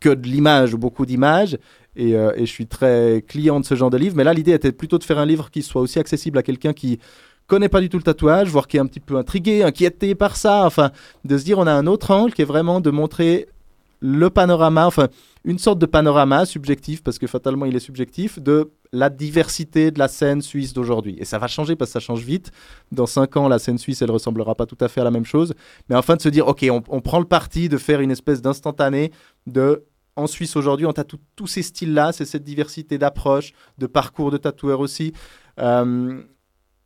que 0.00 0.08
de 0.08 0.26
l'image 0.26 0.74
ou 0.74 0.78
beaucoup 0.78 1.06
d'images. 1.06 1.56
Et, 1.94 2.16
euh, 2.16 2.32
et 2.36 2.46
je 2.46 2.50
suis 2.50 2.66
très 2.66 3.22
client 3.28 3.60
de 3.60 3.64
ce 3.64 3.74
genre 3.76 3.90
de 3.90 3.96
livre. 3.96 4.16
Mais 4.16 4.24
là, 4.24 4.32
l'idée 4.34 4.52
était 4.52 4.72
plutôt 4.72 4.98
de 4.98 5.04
faire 5.04 5.18
un 5.20 5.26
livre 5.26 5.48
qui 5.50 5.62
soit 5.62 5.80
aussi 5.82 5.98
accessible 6.00 6.36
à 6.38 6.42
quelqu'un 6.42 6.72
qui 6.72 6.98
connaît 7.46 7.68
pas 7.68 7.80
du 7.80 7.88
tout 7.88 7.96
le 7.98 8.02
tatouage, 8.02 8.48
voire 8.48 8.66
qui 8.66 8.76
est 8.76 8.80
un 8.80 8.86
petit 8.86 8.98
peu 8.98 9.16
intrigué, 9.18 9.62
inquiété 9.62 10.14
par 10.16 10.34
ça. 10.36 10.66
Enfin, 10.66 10.90
de 11.24 11.38
se 11.38 11.44
dire, 11.44 11.58
on 11.60 11.66
a 11.68 11.72
un 11.72 11.86
autre 11.86 12.10
angle 12.12 12.32
qui 12.32 12.42
est 12.42 12.46
vraiment 12.46 12.80
de 12.80 12.90
montrer 12.90 13.46
le 14.02 14.30
panorama, 14.30 14.86
enfin, 14.86 15.08
une 15.44 15.58
sorte 15.58 15.78
de 15.78 15.86
panorama 15.86 16.44
subjectif, 16.44 17.02
parce 17.02 17.18
que 17.18 17.28
fatalement 17.28 17.66
il 17.66 17.76
est 17.76 17.80
subjectif, 17.80 18.40
de 18.40 18.72
la 18.92 19.08
diversité 19.08 19.92
de 19.92 19.98
la 19.98 20.08
scène 20.08 20.42
suisse 20.42 20.72
d'aujourd'hui. 20.72 21.16
Et 21.18 21.24
ça 21.24 21.38
va 21.38 21.46
changer 21.46 21.76
parce 21.76 21.90
que 21.90 21.92
ça 21.94 22.00
change 22.00 22.22
vite. 22.22 22.50
Dans 22.90 23.06
cinq 23.06 23.36
ans, 23.36 23.48
la 23.48 23.60
scène 23.60 23.78
suisse, 23.78 24.02
elle 24.02 24.10
ressemblera 24.10 24.56
pas 24.56 24.66
tout 24.66 24.76
à 24.80 24.88
fait 24.88 25.00
à 25.00 25.04
la 25.04 25.12
même 25.12 25.24
chose. 25.24 25.54
Mais 25.88 25.94
enfin, 25.94 26.16
de 26.16 26.20
se 26.20 26.28
dire, 26.28 26.48
OK, 26.48 26.66
on, 26.68 27.00
prend 27.00 27.20
le 27.20 27.24
parti 27.24 27.68
de 27.68 27.78
faire 27.78 28.00
une 28.00 28.10
espèce 28.10 28.42
d'instantané 28.42 29.12
de. 29.46 29.84
En 30.14 30.26
Suisse 30.26 30.56
aujourd'hui, 30.56 30.84
on 30.84 30.92
tatoue 30.92 31.16
tous 31.36 31.46
ces 31.46 31.62
styles-là, 31.62 32.12
c'est 32.12 32.26
cette 32.26 32.44
diversité 32.44 32.98
d'approche, 32.98 33.54
de 33.78 33.86
parcours 33.86 34.30
de 34.30 34.36
tatoueurs 34.36 34.80
aussi. 34.80 35.14
Euh, 35.58 36.22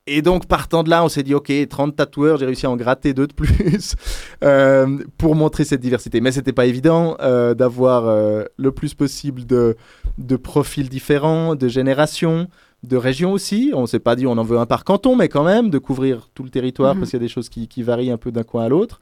et 0.06 0.22
donc, 0.22 0.46
partant 0.46 0.82
de 0.82 0.90
là, 0.90 1.04
on 1.04 1.08
s'est 1.08 1.22
dit, 1.22 1.34
OK, 1.34 1.52
30 1.68 1.96
tatoueurs, 1.96 2.36
j'ai 2.38 2.46
réussi 2.46 2.66
à 2.66 2.70
en 2.70 2.76
gratter 2.76 3.12
deux 3.14 3.26
de 3.26 3.32
plus 3.32 3.94
euh, 4.44 4.98
pour 5.18 5.34
montrer 5.34 5.64
cette 5.64 5.80
diversité. 5.80 6.20
Mais 6.20 6.32
c'était 6.32 6.52
pas 6.52 6.66
évident 6.66 7.16
euh, 7.20 7.54
d'avoir 7.54 8.06
euh, 8.06 8.44
le 8.56 8.70
plus 8.72 8.94
possible 8.94 9.44
de, 9.46 9.76
de 10.18 10.36
profils 10.36 10.88
différents, 10.88 11.54
de 11.54 11.68
générations, 11.68 12.46
de 12.84 12.96
régions 12.96 13.32
aussi. 13.32 13.72
On 13.74 13.86
s'est 13.86 13.98
pas 13.98 14.14
dit, 14.16 14.26
on 14.26 14.38
en 14.38 14.44
veut 14.44 14.58
un 14.58 14.66
par 14.66 14.84
canton, 14.84 15.16
mais 15.16 15.28
quand 15.28 15.44
même, 15.44 15.70
de 15.70 15.78
couvrir 15.78 16.28
tout 16.34 16.44
le 16.44 16.50
territoire, 16.50 16.94
Mhm. 16.94 17.00
parce 17.00 17.10
qu'il 17.10 17.18
y 17.20 17.22
a 17.22 17.26
des 17.26 17.32
choses 17.32 17.48
qui, 17.48 17.66
qui 17.66 17.82
varient 17.82 18.10
un 18.12 18.18
peu 18.18 18.30
d'un 18.30 18.44
coin 18.44 18.64
à 18.64 18.68
l'autre. 18.68 19.00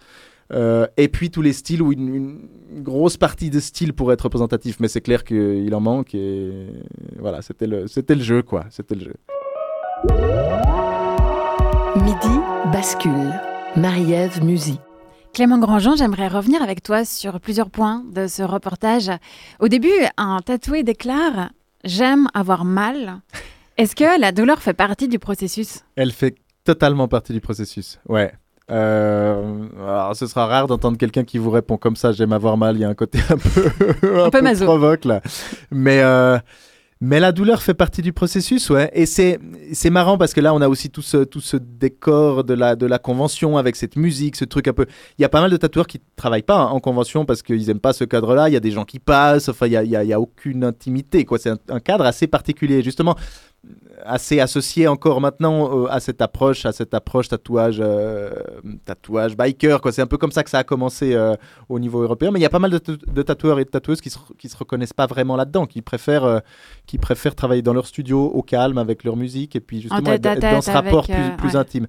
Euh, 0.52 0.86
et 0.96 1.08
puis 1.08 1.30
tous 1.30 1.42
les 1.42 1.52
styles, 1.54 1.82
où 1.82 1.92
une, 1.92 2.14
une 2.14 2.82
grosse 2.82 3.16
partie 3.16 3.50
de 3.50 3.60
style 3.60 3.92
pourrait 3.94 4.14
être 4.14 4.22
représentatif, 4.22 4.78
mais 4.80 4.88
c'est 4.88 5.00
clair 5.00 5.24
qu'il 5.24 5.74
en 5.74 5.80
manque. 5.80 6.14
Et 6.14 6.50
voilà, 7.18 7.42
c'était 7.42 7.66
le, 7.66 7.86
c'était 7.88 8.14
le 8.14 8.22
jeu, 8.22 8.42
quoi. 8.42 8.64
C'était 8.70 8.94
le 8.94 9.00
jeu. 9.04 9.14
Midi 12.04 12.38
bascule. 12.70 13.32
Marie-Ève 13.76 14.44
Musy. 14.44 14.78
Clément 15.32 15.56
Grandjean, 15.58 15.96
j'aimerais 15.96 16.28
revenir 16.28 16.60
avec 16.62 16.82
toi 16.82 17.06
sur 17.06 17.40
plusieurs 17.40 17.70
points 17.70 18.04
de 18.12 18.26
ce 18.26 18.42
reportage. 18.42 19.10
Au 19.58 19.68
début, 19.68 19.88
un 20.18 20.40
tatoué 20.44 20.82
déclare 20.82 21.48
J'aime 21.82 22.28
avoir 22.34 22.66
mal. 22.66 23.20
Est-ce 23.78 23.96
que 23.96 24.20
la 24.20 24.32
douleur 24.32 24.60
fait 24.60 24.74
partie 24.74 25.08
du 25.08 25.18
processus? 25.18 25.80
Elle 25.96 26.12
fait 26.12 26.34
totalement 26.64 27.08
partie 27.08 27.32
du 27.32 27.40
processus. 27.40 27.98
Ouais. 28.06 28.34
Euh, 28.70 29.66
alors, 29.78 30.14
ce 30.14 30.26
sera 30.26 30.46
rare 30.46 30.66
d'entendre 30.66 30.98
quelqu'un 30.98 31.24
qui 31.24 31.38
vous 31.38 31.50
répond 31.50 31.78
comme 31.78 31.96
ça, 31.96 32.12
j'aime 32.12 32.34
avoir 32.34 32.58
mal, 32.58 32.76
il 32.76 32.80
y 32.80 32.84
a 32.84 32.88
un 32.90 32.94
côté 32.94 33.18
un 33.30 33.38
peu, 33.38 34.20
un, 34.24 34.30
peu, 34.30 34.42
maso. 34.42 34.66
provoque 34.66 35.06
là. 35.06 35.22
Mais, 35.70 36.00
euh, 36.02 36.38
mais 37.06 37.20
la 37.20 37.32
douleur 37.32 37.60
fait 37.60 37.74
partie 37.74 38.00
du 38.00 38.14
processus, 38.14 38.70
ouais. 38.70 38.90
Et 38.94 39.04
c'est, 39.04 39.38
marrant 39.90 40.16
parce 40.16 40.32
que 40.32 40.40
là, 40.40 40.54
on 40.54 40.62
a 40.62 40.68
aussi 40.68 40.88
tout 40.88 41.02
ce, 41.02 41.18
tout 41.18 41.42
ce 41.42 41.58
décor 41.58 42.44
de 42.44 42.54
la, 42.54 42.76
de 42.76 42.86
la 42.86 42.98
convention 42.98 43.58
avec 43.58 43.76
cette 43.76 43.96
musique, 43.96 44.36
ce 44.36 44.46
truc 44.46 44.68
un 44.68 44.72
peu. 44.72 44.86
Il 45.18 45.22
y 45.22 45.24
a 45.26 45.28
pas 45.28 45.42
mal 45.42 45.50
de 45.50 45.56
tatoueurs 45.58 45.86
qui 45.86 46.00
travaillent 46.16 46.40
pas 46.40 46.56
hein, 46.56 46.68
en 46.68 46.80
convention 46.80 47.26
parce 47.26 47.42
qu'ils 47.42 47.68
aiment 47.68 47.78
pas 47.78 47.92
ce 47.92 48.04
cadre-là. 48.04 48.48
Il 48.48 48.52
y 48.52 48.56
a 48.56 48.60
des 48.60 48.70
gens 48.70 48.86
qui 48.86 49.00
passent, 49.00 49.50
enfin, 49.50 49.66
il 49.66 49.72
y 49.72 49.76
a, 49.76 49.84
y 49.84 49.94
a, 49.94 50.02
y 50.02 50.14
a 50.14 50.20
aucune 50.20 50.64
intimité, 50.64 51.26
quoi. 51.26 51.36
C'est 51.38 51.50
un 51.68 51.80
cadre 51.80 52.06
assez 52.06 52.26
particulier. 52.26 52.82
Justement, 52.82 53.16
assez 54.04 54.40
associé 54.40 54.86
encore 54.86 55.20
maintenant 55.20 55.84
euh, 55.84 55.86
à 55.90 56.00
cette 56.00 56.20
approche, 56.20 56.66
à 56.66 56.72
cette 56.72 56.94
approche 56.94 57.28
tatouage, 57.28 57.78
euh, 57.80 58.30
tatouage 58.84 59.36
biker. 59.36 59.80
Quoi. 59.80 59.92
C'est 59.92 60.02
un 60.02 60.06
peu 60.06 60.18
comme 60.18 60.32
ça 60.32 60.42
que 60.42 60.50
ça 60.50 60.58
a 60.58 60.64
commencé 60.64 61.14
euh, 61.14 61.34
au 61.68 61.78
niveau 61.78 62.02
européen. 62.02 62.30
Mais 62.30 62.38
il 62.38 62.42
y 62.42 62.46
a 62.46 62.50
pas 62.50 62.58
mal 62.58 62.70
de, 62.70 62.78
de 62.78 63.22
tatoueurs 63.22 63.58
et 63.58 63.64
de 63.64 63.70
tatoueuses 63.70 64.00
qui 64.00 64.10
se, 64.10 64.18
qui 64.38 64.48
se 64.48 64.56
reconnaissent 64.56 64.92
pas 64.92 65.06
vraiment 65.06 65.36
là-dedans, 65.36 65.66
qui 65.66 65.82
préfèrent, 65.82 66.42
qui 66.86 66.98
préfèrent 66.98 67.34
travailler 67.34 67.62
dans 67.62 67.74
leur 67.74 67.86
studio 67.86 68.24
au 68.24 68.42
calme 68.42 68.78
avec 68.78 69.04
leur 69.04 69.16
musique 69.16 69.56
et 69.56 69.60
puis 69.60 69.80
justement 69.80 70.12
être, 70.12 70.26
être 70.26 70.40
dans 70.40 70.60
ce 70.60 70.70
rapport 70.70 71.06
avec, 71.08 71.36
plus, 71.36 71.48
plus 71.48 71.56
intime. 71.56 71.86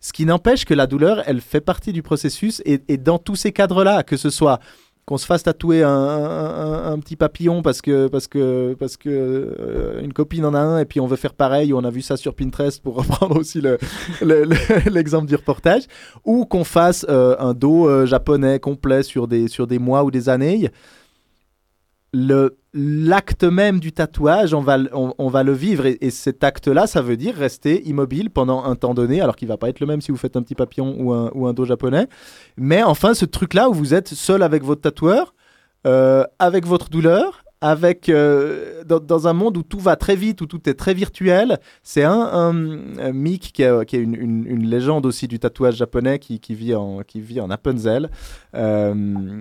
Ce 0.00 0.12
qui 0.12 0.24
n'empêche 0.24 0.64
que 0.64 0.74
la 0.74 0.86
douleur, 0.86 1.22
elle 1.26 1.40
fait 1.40 1.60
partie 1.60 1.92
du 1.92 2.02
processus 2.02 2.62
et, 2.64 2.80
et 2.88 2.96
dans 2.96 3.18
tous 3.18 3.34
ces 3.34 3.52
cadres-là, 3.52 4.02
que 4.02 4.16
ce 4.16 4.30
soit 4.30 4.60
qu'on 5.06 5.18
se 5.18 5.26
fasse 5.26 5.44
tatouer 5.44 5.84
un, 5.84 5.90
un, 5.90 6.98
petit 6.98 7.14
papillon 7.14 7.62
parce 7.62 7.80
que 7.80 8.08
parce 8.08 8.26
que 8.26 8.74
parce 8.78 8.96
que 8.96 9.08
euh, 9.08 10.02
une 10.02 10.12
copine 10.12 10.44
en 10.44 10.52
a 10.52 10.58
un 10.58 10.80
et 10.80 10.84
puis 10.84 10.98
on 10.98 11.06
veut 11.06 11.16
faire 11.16 11.32
pareil. 11.32 11.72
On 11.72 11.84
a 11.84 11.90
vu 11.90 12.02
ça 12.02 12.16
sur 12.16 12.34
Pinterest 12.34 12.82
pour 12.82 12.96
reprendre 13.02 13.38
aussi 13.38 13.60
l'exemple 13.60 13.84
le, 14.22 15.20
le, 15.20 15.26
du 15.26 15.36
reportage. 15.36 15.84
Ou 16.24 16.44
qu'on 16.44 16.64
fasse 16.64 17.06
euh, 17.08 17.36
un 17.38 17.54
dos 17.54 17.88
euh, 17.88 18.04
japonais 18.04 18.58
complet 18.58 19.04
sur 19.04 19.28
des 19.28 19.46
sur 19.46 19.68
des 19.68 19.78
mois 19.78 20.02
ou 20.02 20.10
des 20.10 20.28
années 20.28 20.70
le 22.12 22.56
l'acte 22.78 23.44
même 23.44 23.80
du 23.80 23.92
tatouage, 23.92 24.52
on 24.52 24.60
va, 24.60 24.76
on, 24.92 25.28
va 25.28 25.42
le 25.42 25.52
vivre. 25.52 25.86
Et, 25.86 25.96
et 26.02 26.10
cet 26.10 26.44
acte-là, 26.44 26.86
ça 26.86 27.00
veut 27.00 27.16
dire 27.16 27.34
rester 27.34 27.82
immobile 27.88 28.28
pendant 28.28 28.64
un 28.64 28.74
temps 28.76 28.92
donné, 28.92 29.22
alors 29.22 29.34
qu'il 29.34 29.48
va 29.48 29.56
pas 29.56 29.70
être 29.70 29.80
le 29.80 29.86
même 29.86 30.02
si 30.02 30.12
vous 30.12 30.18
faites 30.18 30.36
un 30.36 30.42
petit 30.42 30.54
papillon 30.54 30.94
ou 30.98 31.12
un, 31.12 31.30
ou 31.34 31.46
un 31.46 31.54
dos 31.54 31.64
japonais. 31.64 32.06
Mais 32.58 32.82
enfin, 32.82 33.14
ce 33.14 33.24
truc-là 33.24 33.70
où 33.70 33.72
vous 33.72 33.94
êtes 33.94 34.08
seul 34.08 34.42
avec 34.42 34.62
votre 34.62 34.82
tatoueur, 34.82 35.34
euh, 35.86 36.24
avec 36.38 36.66
votre 36.66 36.90
douleur, 36.90 37.44
avec 37.62 38.10
euh, 38.10 38.84
dans, 38.84 39.26
un 39.26 39.32
monde 39.32 39.56
où 39.56 39.62
tout 39.62 39.78
va 39.78 39.96
très 39.96 40.14
vite, 40.14 40.42
où 40.42 40.46
tout 40.46 40.68
est 40.68 40.74
très 40.74 40.92
virtuel. 40.92 41.58
C'est 41.82 42.04
un, 42.04 42.20
un, 42.20 43.12
Mick 43.12 43.52
qui, 43.52 43.52
qui 43.52 43.62
est 43.62 44.00
une, 44.00 44.14
une, 44.14 44.46
une, 44.46 44.66
légende 44.66 45.06
aussi 45.06 45.26
du 45.26 45.38
tatouage 45.38 45.76
japonais 45.76 46.18
qui, 46.18 46.40
qui 46.40 46.54
vit 46.54 46.74
en 46.74 47.00
qui 47.00 47.20
vit 47.20 47.40
en 47.40 47.48
Appenzell. 47.48 48.10
Euh, 48.54 49.40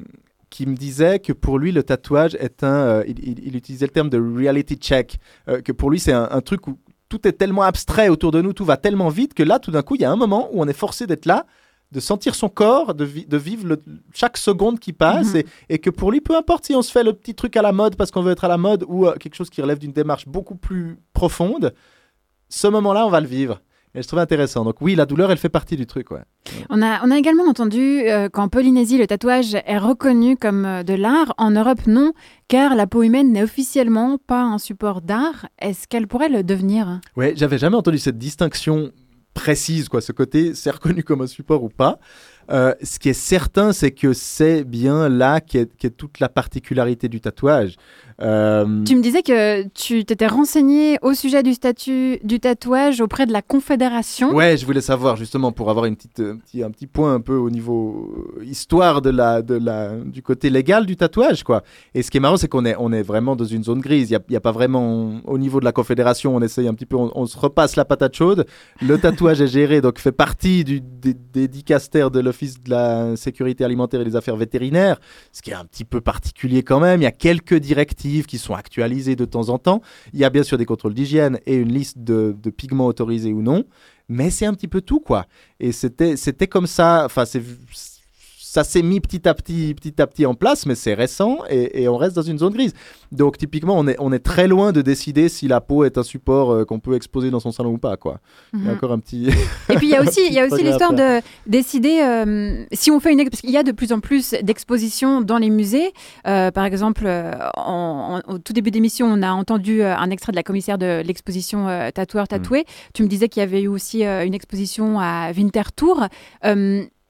qui 0.56 0.66
me 0.66 0.76
disait 0.76 1.20
que 1.20 1.34
pour 1.34 1.60
lui, 1.60 1.74
le 1.74 1.84
tatouage 1.84 2.36
est 2.36 2.64
un. 2.64 2.80
Euh, 2.92 3.04
il, 3.08 3.20
il, 3.28 3.40
il, 3.48 3.56
utilisait 3.58 3.88
le 3.88 3.92
terme 3.92 4.10
de 4.10 4.18
reality 4.18 4.76
check. 4.78 5.18
Euh, 5.50 5.62
que 5.62 5.74
pour 5.74 5.92
lui, 5.92 6.00
c'est 6.00 6.14
un, 6.14 6.30
un, 6.32 6.40
truc 6.40 6.66
où 6.68 6.80
tout 7.10 7.28
est 7.28 7.34
tellement 7.34 7.64
abstrait 7.64 8.08
autour 8.08 8.32
de 8.32 8.42
nous, 8.42 8.54
tout 8.54 8.64
va 8.64 8.78
tellement 8.78 9.10
vite 9.10 9.34
que 9.34 9.44
là, 9.44 9.60
tout 9.60 9.72
d'un 9.72 9.82
coup, 9.82 9.96
il 9.96 10.02
y 10.02 10.06
a 10.06 10.12
un 10.12 10.16
moment 10.16 10.48
où 10.54 10.62
on 10.64 10.68
est 10.70 10.80
forcé 10.86 11.08
d'être 11.08 11.26
là, 11.26 11.46
de 11.92 12.00
sentir 12.00 12.36
son 12.36 12.48
corps, 12.48 12.96
de, 12.96 13.04
vi 13.04 13.26
de 13.26 13.36
vivre 13.36 13.68
le, 13.68 13.84
chaque 14.14 14.38
seconde 14.38 14.80
qui 14.80 14.94
passe, 14.94 15.34
mm 15.34 15.38
-hmm. 15.40 15.46
et, 15.70 15.74
et, 15.76 15.80
que 15.80 15.90
pour 15.90 16.10
lui, 16.14 16.22
peu 16.22 16.36
importe 16.38 16.64
si 16.68 16.74
on 16.74 16.82
se 16.88 16.92
fait 16.96 17.04
le 17.04 17.12
petit 17.12 17.36
truc 17.36 17.58
à 17.58 17.62
la 17.62 17.74
mode 17.74 17.98
parce 17.98 18.12
qu'on 18.12 18.24
veut 18.26 18.32
être 18.38 18.46
à 18.46 18.52
la 18.56 18.58
mode 18.68 18.82
ou 18.88 18.98
euh, 19.08 19.14
quelque 19.22 19.36
chose 19.40 19.50
qui 19.50 19.62
relève 19.62 19.80
d'une 19.84 19.96
démarche 20.02 20.26
beaucoup 20.36 20.58
plus 20.68 20.88
profonde, 21.20 21.74
ce 22.62 22.68
moment-là, 22.76 23.02
on 23.06 23.10
va 23.18 23.20
le 23.20 23.28
vivre. 23.40 23.56
Et 23.96 24.02
je 24.02 24.08
trouve 24.08 24.20
intéressant. 24.20 24.66
Donc 24.66 24.82
oui, 24.82 24.94
la 24.94 25.06
douleur, 25.06 25.32
elle 25.32 25.38
fait 25.38 25.50
partie 25.50 25.78
du 25.78 25.86
truc. 25.86 26.12
Ouais. 26.12 26.24
On, 26.70 26.82
a, 26.82 27.06
on 27.06 27.12
a 27.12 27.18
également 27.18 27.46
entendu 27.46 28.02
euh, 28.02 28.28
qu'en 28.30 28.50
Polynésie, 28.50 28.98
le 28.98 29.08
tatouage 29.08 29.56
est 29.56 29.78
reconnu 29.78 30.36
comme 30.36 30.66
euh, 30.66 30.84
de 30.84 30.94
l'art. 30.94 31.34
En 31.38 31.52
Europe, 31.52 31.88
non, 31.88 32.12
car 32.50 32.76
la 32.76 32.88
peau 32.88 33.04
humaine 33.04 33.32
n'est 33.32 33.44
officiellement 33.44 34.18
pas 34.18 34.42
un 34.42 34.58
support 34.58 35.02
d'art. 35.02 35.48
Est-ce 35.60 35.88
qu'elle 35.88 36.08
pourrait 36.08 36.30
le 36.30 36.44
devenir? 36.44 37.00
Oui, 37.16 37.32
j'avais 37.36 37.58
jamais 37.58 37.78
entendu 37.78 37.98
cette 37.98 38.18
distinction 38.18 38.92
précise, 39.34 39.90
quoi. 39.90 40.02
Ce 40.02 40.12
côté, 40.12 40.54
c'est 40.56 40.72
reconnu 40.72 41.04
comme 41.04 41.22
un 41.22 41.28
support 41.28 41.64
ou 41.64 41.70
pas. 41.70 42.00
Euh, 42.52 42.74
ce 42.82 43.00
qui 43.00 43.10
est 43.10 43.14
certain, 43.14 43.74
c'est 43.74 43.92
que 43.92 44.14
c'est 44.14 44.64
bien 44.64 45.10
là 45.10 45.42
qu'est 45.42 45.76
qu 45.78 45.90
toute 45.90 46.20
la 46.20 46.30
particularité 46.30 47.10
du 47.10 47.20
tatouage. 47.20 47.76
Euh... 48.22 48.84
Tu 48.86 48.96
me 48.96 49.02
disais 49.02 49.24
que 49.24 49.64
tu 49.70 50.06
t'étais 50.06 50.28
renseigné 50.28 50.98
au 51.02 51.14
sujet 51.14 51.44
du 51.44 51.54
statut 51.54 52.20
du 52.24 52.40
tatouage 52.40 53.02
auprès 53.02 53.26
de 53.26 53.34
la 53.34 53.42
Confédération. 53.42 54.34
Ouais, 54.34 54.56
je 54.56 54.66
voulais 54.66 54.82
savoir 54.82 55.18
justement 55.18 55.52
pour 55.52 55.70
avoir 55.70 55.86
une 55.86 55.98
petite, 55.98 56.22
un, 56.22 56.38
petit, 56.38 56.64
un 56.64 56.72
petit 56.72 56.88
point 56.88 57.14
un 57.14 57.20
peu 57.20 57.36
au 57.36 57.50
niveau 57.50 58.30
histoire 58.42 59.02
de 59.02 59.10
la, 59.10 59.42
de 59.42 59.56
la, 59.56 59.98
du 59.98 60.22
côté 60.22 60.50
légal 60.50 60.86
du 60.86 60.96
tatouage, 60.96 61.44
quoi. 61.44 61.64
Et 61.94 62.04
ce 62.04 62.12
qui 62.12 62.18
est 62.18 62.22
marrant, 62.22 62.38
c'est 62.38 62.48
qu'on 62.48 62.66
est, 62.66 62.76
on 62.80 62.94
est 62.94 63.02
vraiment 63.02 63.36
dans 63.36 63.44
une 63.46 63.64
zone 63.64 63.82
grise. 63.82 64.10
Il 64.10 64.18
n'y 64.30 64.36
a, 64.36 64.38
a, 64.38 64.42
pas 64.42 64.54
vraiment, 64.54 65.20
au 65.26 65.38
niveau 65.38 65.60
de 65.60 65.66
la 65.66 65.74
Confédération, 65.74 66.36
on 66.36 66.42
essaye 66.42 66.70
un 66.70 66.74
petit 66.74 66.86
peu, 66.86 66.96
on, 66.96 67.12
on 67.16 67.26
se 67.26 67.38
repasse 67.38 67.76
la 67.76 67.84
patate 67.84 68.16
chaude. 68.16 68.46
Le 68.82 68.98
tatouage 68.98 69.42
est 69.42 69.48
géré, 69.48 69.82
donc 69.82 70.00
fait 70.00 70.14
partie 70.14 70.64
du, 70.64 70.80
des, 70.80 71.14
des 71.14 71.50
dicastères 71.50 72.12
de 72.12 72.22
l'Office 72.22 72.64
de 72.64 72.70
la 72.70 73.18
sécurité 73.18 73.66
alimentaire 73.66 74.00
et 74.00 74.06
des 74.06 74.16
affaires 74.16 74.38
vétérinaires, 74.38 75.02
ce 75.34 75.42
qui 75.42 75.52
est 75.52 75.56
un 75.56 75.66
petit 75.66 75.84
peu 75.84 76.00
particulier 76.00 76.64
quand 76.64 76.80
même. 76.80 77.02
Il 77.02 77.04
y 77.04 77.08
a 77.08 77.12
quelques 77.12 77.56
directives 77.56 78.05
qui 78.28 78.38
sont 78.38 78.54
actualisées 78.54 79.16
de 79.16 79.26
temps 79.26 79.50
en 79.50 79.58
temps. 79.58 79.82
Il 80.14 80.20
y 80.20 80.24
a 80.24 80.30
bien 80.30 80.44
sûr 80.44 80.58
des 80.58 80.66
contrôles 80.66 80.94
d'hygiène 80.94 81.40
et 81.46 81.56
une 81.56 81.72
liste 81.72 82.00
de, 82.00 82.36
de, 82.42 82.50
pigments 82.50 82.88
autorisés 82.88 83.34
ou 83.34 83.42
non, 83.42 83.66
mais 84.10 84.30
c'est 84.30 84.46
un 84.46 84.54
petit 84.54 84.68
peu 84.68 84.82
tout, 84.82 85.00
quoi. 85.00 85.26
Et 85.60 85.72
c'était 85.72 86.48
comme 86.48 86.68
ça, 86.68 87.04
enfin, 87.06 87.26
c'est 87.26 87.42
ça 88.56 88.64
s'est 88.64 88.82
mis 88.84 89.02
petit 89.02 89.28
à 89.28 89.34
petit, 89.34 89.74
petit 89.74 90.02
à 90.02 90.08
petit 90.08 90.26
en 90.26 90.34
place, 90.34 90.66
mais 90.66 90.76
c'est 90.76 90.94
récent 90.94 91.40
et, 91.50 91.82
et, 91.82 91.90
on 91.90 91.98
reste 91.98 92.16
dans 92.16 92.22
une 92.22 92.40
zone 92.40 92.54
grise. 92.54 92.74
Donc 93.12 93.38
typiquement, 93.38 93.78
on 93.78 93.86
est, 93.86 93.98
on 94.00 94.14
est 94.14 94.20
très 94.20 94.48
loin 94.48 94.72
de 94.72 94.82
décider 94.82 95.28
si 95.28 95.50
la 95.50 95.60
peau 95.60 95.84
est 95.84 95.98
un 95.98 96.04
support 96.04 96.52
euh, 96.52 96.64
qu'on 96.64 96.80
peut 96.80 96.96
exposer 96.96 97.32
dans 97.32 97.42
son 97.42 97.52
salon 97.52 97.72
ou 97.74 97.78
pas. 97.78 97.98
Quoi. 97.98 98.14
Mm 98.54 98.58
-hmm. 98.58 98.62
Il 98.62 98.68
y 98.68 98.70
a 98.70 98.74
encore 98.74 98.94
un 98.94 99.00
petit... 99.00 99.28
et 99.72 99.76
puis 99.76 99.88
il 99.88 99.94
y 99.96 99.98
a 99.98 100.02
aussi, 100.02 100.22
il 100.30 100.34
y 100.34 100.40
a 100.40 100.46
aussi 100.46 100.64
l'histoire 100.64 100.94
de 100.94 101.22
décider 101.48 101.96
euh, 102.02 102.64
si 102.72 102.92
on 102.92 103.00
fait 103.02 103.12
une... 103.12 103.30
Parce 103.30 103.42
qu'il 103.42 103.52
y 103.52 103.58
a 103.58 103.64
de 103.72 103.74
plus 103.74 103.92
en 103.92 104.00
plus 104.00 104.26
d'expositions 104.48 105.14
dans 105.32 105.40
les 105.44 105.50
musées. 105.50 105.90
Euh, 106.26 106.50
par 106.58 106.66
exemple, 106.70 107.06
en, 107.72 108.22
en, 108.28 108.34
au 108.34 108.38
tout 108.46 108.54
début 108.54 108.72
d'émission, 108.72 109.06
on 109.16 109.22
a 109.22 109.32
entendu 109.42 109.74
un 109.84 110.10
extrait 110.14 110.32
de 110.36 110.40
la 110.42 110.48
commissaire 110.50 110.78
de 110.78 110.92
l'exposition 111.08 111.60
euh, 111.68 111.92
Tatoueur 111.98 112.28
Tatoué. 112.30 112.62
Mm. 112.62 112.92
Tu 112.96 113.00
me 113.04 113.10
disais 113.14 113.28
qu'il 113.30 113.42
y 113.44 113.48
avait 113.50 113.64
eu 113.68 113.72
aussi 113.78 113.98
une 114.28 114.36
exposition 114.40 114.86
à 115.12 115.14
Winterthur. 115.36 115.96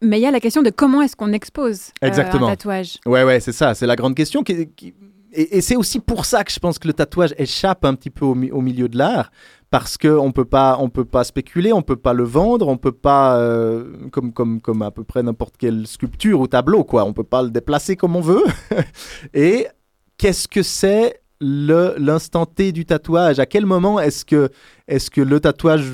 Mais 0.05 0.19
il 0.19 0.23
y 0.23 0.27
a 0.27 0.31
la 0.31 0.39
question 0.39 0.61
de 0.61 0.69
comment 0.69 1.01
est-ce 1.01 1.15
qu'on 1.15 1.33
expose 1.33 1.91
Exactement. 2.01 2.47
Euh, 2.47 2.51
un 2.51 2.55
tatouage. 2.55 2.99
Ouais, 3.05 3.23
ouais, 3.23 3.39
c'est 3.39 3.51
ça. 3.51 3.73
C'est 3.73 3.87
la 3.87 3.95
grande 3.95 4.15
question. 4.15 4.43
Qui, 4.43 4.67
qui... 4.67 4.93
Et, 5.33 5.57
et 5.57 5.61
c'est 5.61 5.75
aussi 5.75 5.99
pour 5.99 6.25
ça 6.25 6.43
que 6.43 6.51
je 6.51 6.59
pense 6.59 6.79
que 6.79 6.87
le 6.87 6.93
tatouage 6.93 7.33
échappe 7.37 7.83
un 7.85 7.95
petit 7.95 8.09
peu 8.09 8.25
au, 8.25 8.35
au 8.35 8.61
milieu 8.61 8.87
de 8.87 8.97
l'art. 8.97 9.31
Parce 9.71 9.97
qu'on 9.97 10.27
ne 10.27 10.31
peut 10.31 10.45
pas 10.45 11.23
spéculer, 11.23 11.73
on 11.73 11.79
ne 11.79 11.83
peut 11.83 11.97
pas 11.97 12.13
le 12.13 12.23
vendre, 12.23 12.67
on 12.67 12.73
ne 12.73 12.77
peut 12.77 12.93
pas, 12.93 13.37
euh, 13.39 14.07
comme, 14.11 14.31
comme, 14.31 14.61
comme 14.61 14.81
à 14.83 14.91
peu 14.91 15.03
près 15.03 15.23
n'importe 15.23 15.57
quelle 15.57 15.85
sculpture 15.87 16.39
ou 16.39 16.47
tableau, 16.47 16.83
quoi. 16.83 17.03
On 17.03 17.09
ne 17.09 17.13
peut 17.13 17.23
pas 17.23 17.41
le 17.41 17.49
déplacer 17.49 17.95
comme 17.95 18.15
on 18.15 18.21
veut. 18.21 18.43
et 19.33 19.67
qu'est-ce 20.17 20.47
que 20.47 20.63
c'est 20.63 21.19
l'instant 21.41 22.45
T 22.45 22.71
du 22.71 22.85
tatouage? 22.85 23.39
À 23.39 23.45
quel 23.45 23.65
moment 23.65 23.99
est-ce 23.99 24.23
que, 24.23 24.49
est 24.87 25.09
que 25.09 25.21
le 25.21 25.39
tatouage 25.39 25.91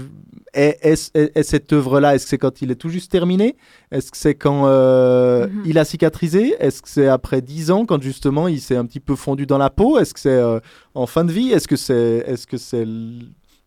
est, 0.54 0.78
est, 0.82 1.12
est, 1.16 1.32
est 1.38 1.44
cette 1.44 1.72
œuvre-là 1.74 2.16
Est-ce 2.16 2.26
que 2.26 2.30
c'est 2.30 2.38
quand 2.38 2.62
il 2.62 2.72
est 2.72 2.76
tout 2.76 2.90
juste 2.90 3.12
terminé? 3.12 3.56
Est-ce 3.92 4.12
que 4.12 4.18
c'est 4.18 4.36
quand 4.36 4.68
euh, 4.68 5.48
mm 5.48 5.50
-hmm. 5.50 5.70
il 5.70 5.78
a 5.78 5.86
cicatrisé? 5.86 6.56
Est-ce 6.60 6.82
que 6.82 6.90
c'est 6.90 7.08
après 7.08 7.42
10 7.42 7.72
ans, 7.72 7.86
quand 7.86 8.02
justement 8.02 8.48
il 8.48 8.60
s'est 8.62 8.78
un 8.78 8.86
petit 8.86 9.00
peu 9.00 9.16
fondu 9.16 9.46
dans 9.46 9.58
la 9.58 9.70
peau? 9.70 9.98
Est-ce 10.00 10.14
que 10.14 10.20
c'est 10.20 10.30
euh, 10.30 10.60
en 10.94 11.08
fin 11.08 11.24
de 11.26 11.32
vie? 11.32 11.52
Est-ce 11.52 11.68
que 11.68 11.78
c'est 11.78 12.24
est 12.28 12.48
-ce 12.54 12.86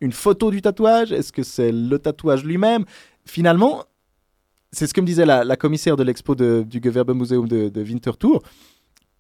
une 0.01 0.13
photo 0.13 0.51
du 0.51 0.61
tatouage? 0.61 1.13
Est-ce 1.13 1.33
que 1.33 1.43
c'est 1.43 1.73
le 1.73 1.99
tatouage 1.99 2.45
lui-même? 2.45 2.85
Finalement, 3.25 3.85
c'est 4.75 4.87
ce 4.89 4.93
que 4.95 5.01
me 5.01 5.07
disait 5.07 5.27
la, 5.27 5.45
la 5.45 5.57
commissaire 5.57 5.97
de 5.97 6.03
l'expo 6.03 6.35
du 6.35 6.81
Gewerbemuseum 6.83 7.47
de, 7.49 7.69
de 7.71 7.83
Winterthur 7.83 8.41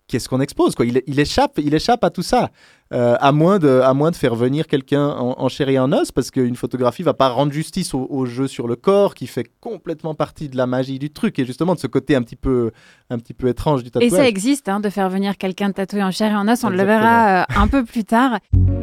qu'est-ce 0.08 0.28
qu'on 0.28 0.40
expose 0.40 0.75
quoi. 0.75 0.84
Il, 0.87 1.02
il, 1.06 1.18
échappe 1.20 1.58
il 1.58 1.75
échappe 1.75 2.04
à 2.04 2.11
tout 2.11 2.23
ça. 2.23 2.50
Euh, 2.92 3.16
à 3.18 3.32
moins 3.32 3.58
de 3.58 3.80
à 3.82 3.94
moins 3.94 4.11
de 4.11 4.16
faire 4.16 4.34
venir 4.34 4.66
quelqu'un 4.66 5.08
en, 5.08 5.34
en, 5.38 5.49
chair 5.49 5.68
et 5.70 5.78
en 5.78 5.90
os 5.90 6.12
parce 6.12 6.30
qu'une 6.30 6.54
photographie 6.54 7.02
va 7.02 7.14
pas 7.14 7.28
rendre 7.30 7.50
justice 7.50 7.94
au, 7.94 8.06
au, 8.11 8.26
jeu 8.26 8.46
sur 8.46 8.68
le 8.68 8.76
corps 8.76 9.14
qui 9.14 9.26
fait 9.26 9.50
complètement 9.58 10.14
partie 10.14 10.50
de 10.50 10.56
la 10.58 10.66
magie 10.66 10.99
du 10.99 11.11
truc 11.11 11.38
et 11.38 11.46
justement 11.46 11.75
de 11.75 11.80
ce 11.80 11.87
côté 11.87 12.14
un 12.14 12.23
petit 12.23 12.37
peu 12.37 12.73
un 13.08 13.18
petit 13.18 13.32
peu 13.32 13.49
étrange 13.49 13.82
du 13.82 13.90
tatouage 13.90 14.12
et 14.12 14.14
ça 14.14 14.28
existe 14.28 14.68
hein, 14.68 14.80
de 14.80 14.90
faire 14.90 15.08
venir 15.08 15.38
quelqu'un 15.38 15.73
tatoué 15.73 16.02
en 16.02 16.11
chair 16.11 16.32
et 16.32 16.37
en 16.37 16.46
os 16.46 16.62
on 16.62 16.70
Exactement. 16.70 16.76
le 16.76 16.84
verra 16.84 17.40
euh, 17.40 17.44
un 17.56 17.68
peu 17.68 17.84
plus 17.84 18.04
tard 18.04 18.38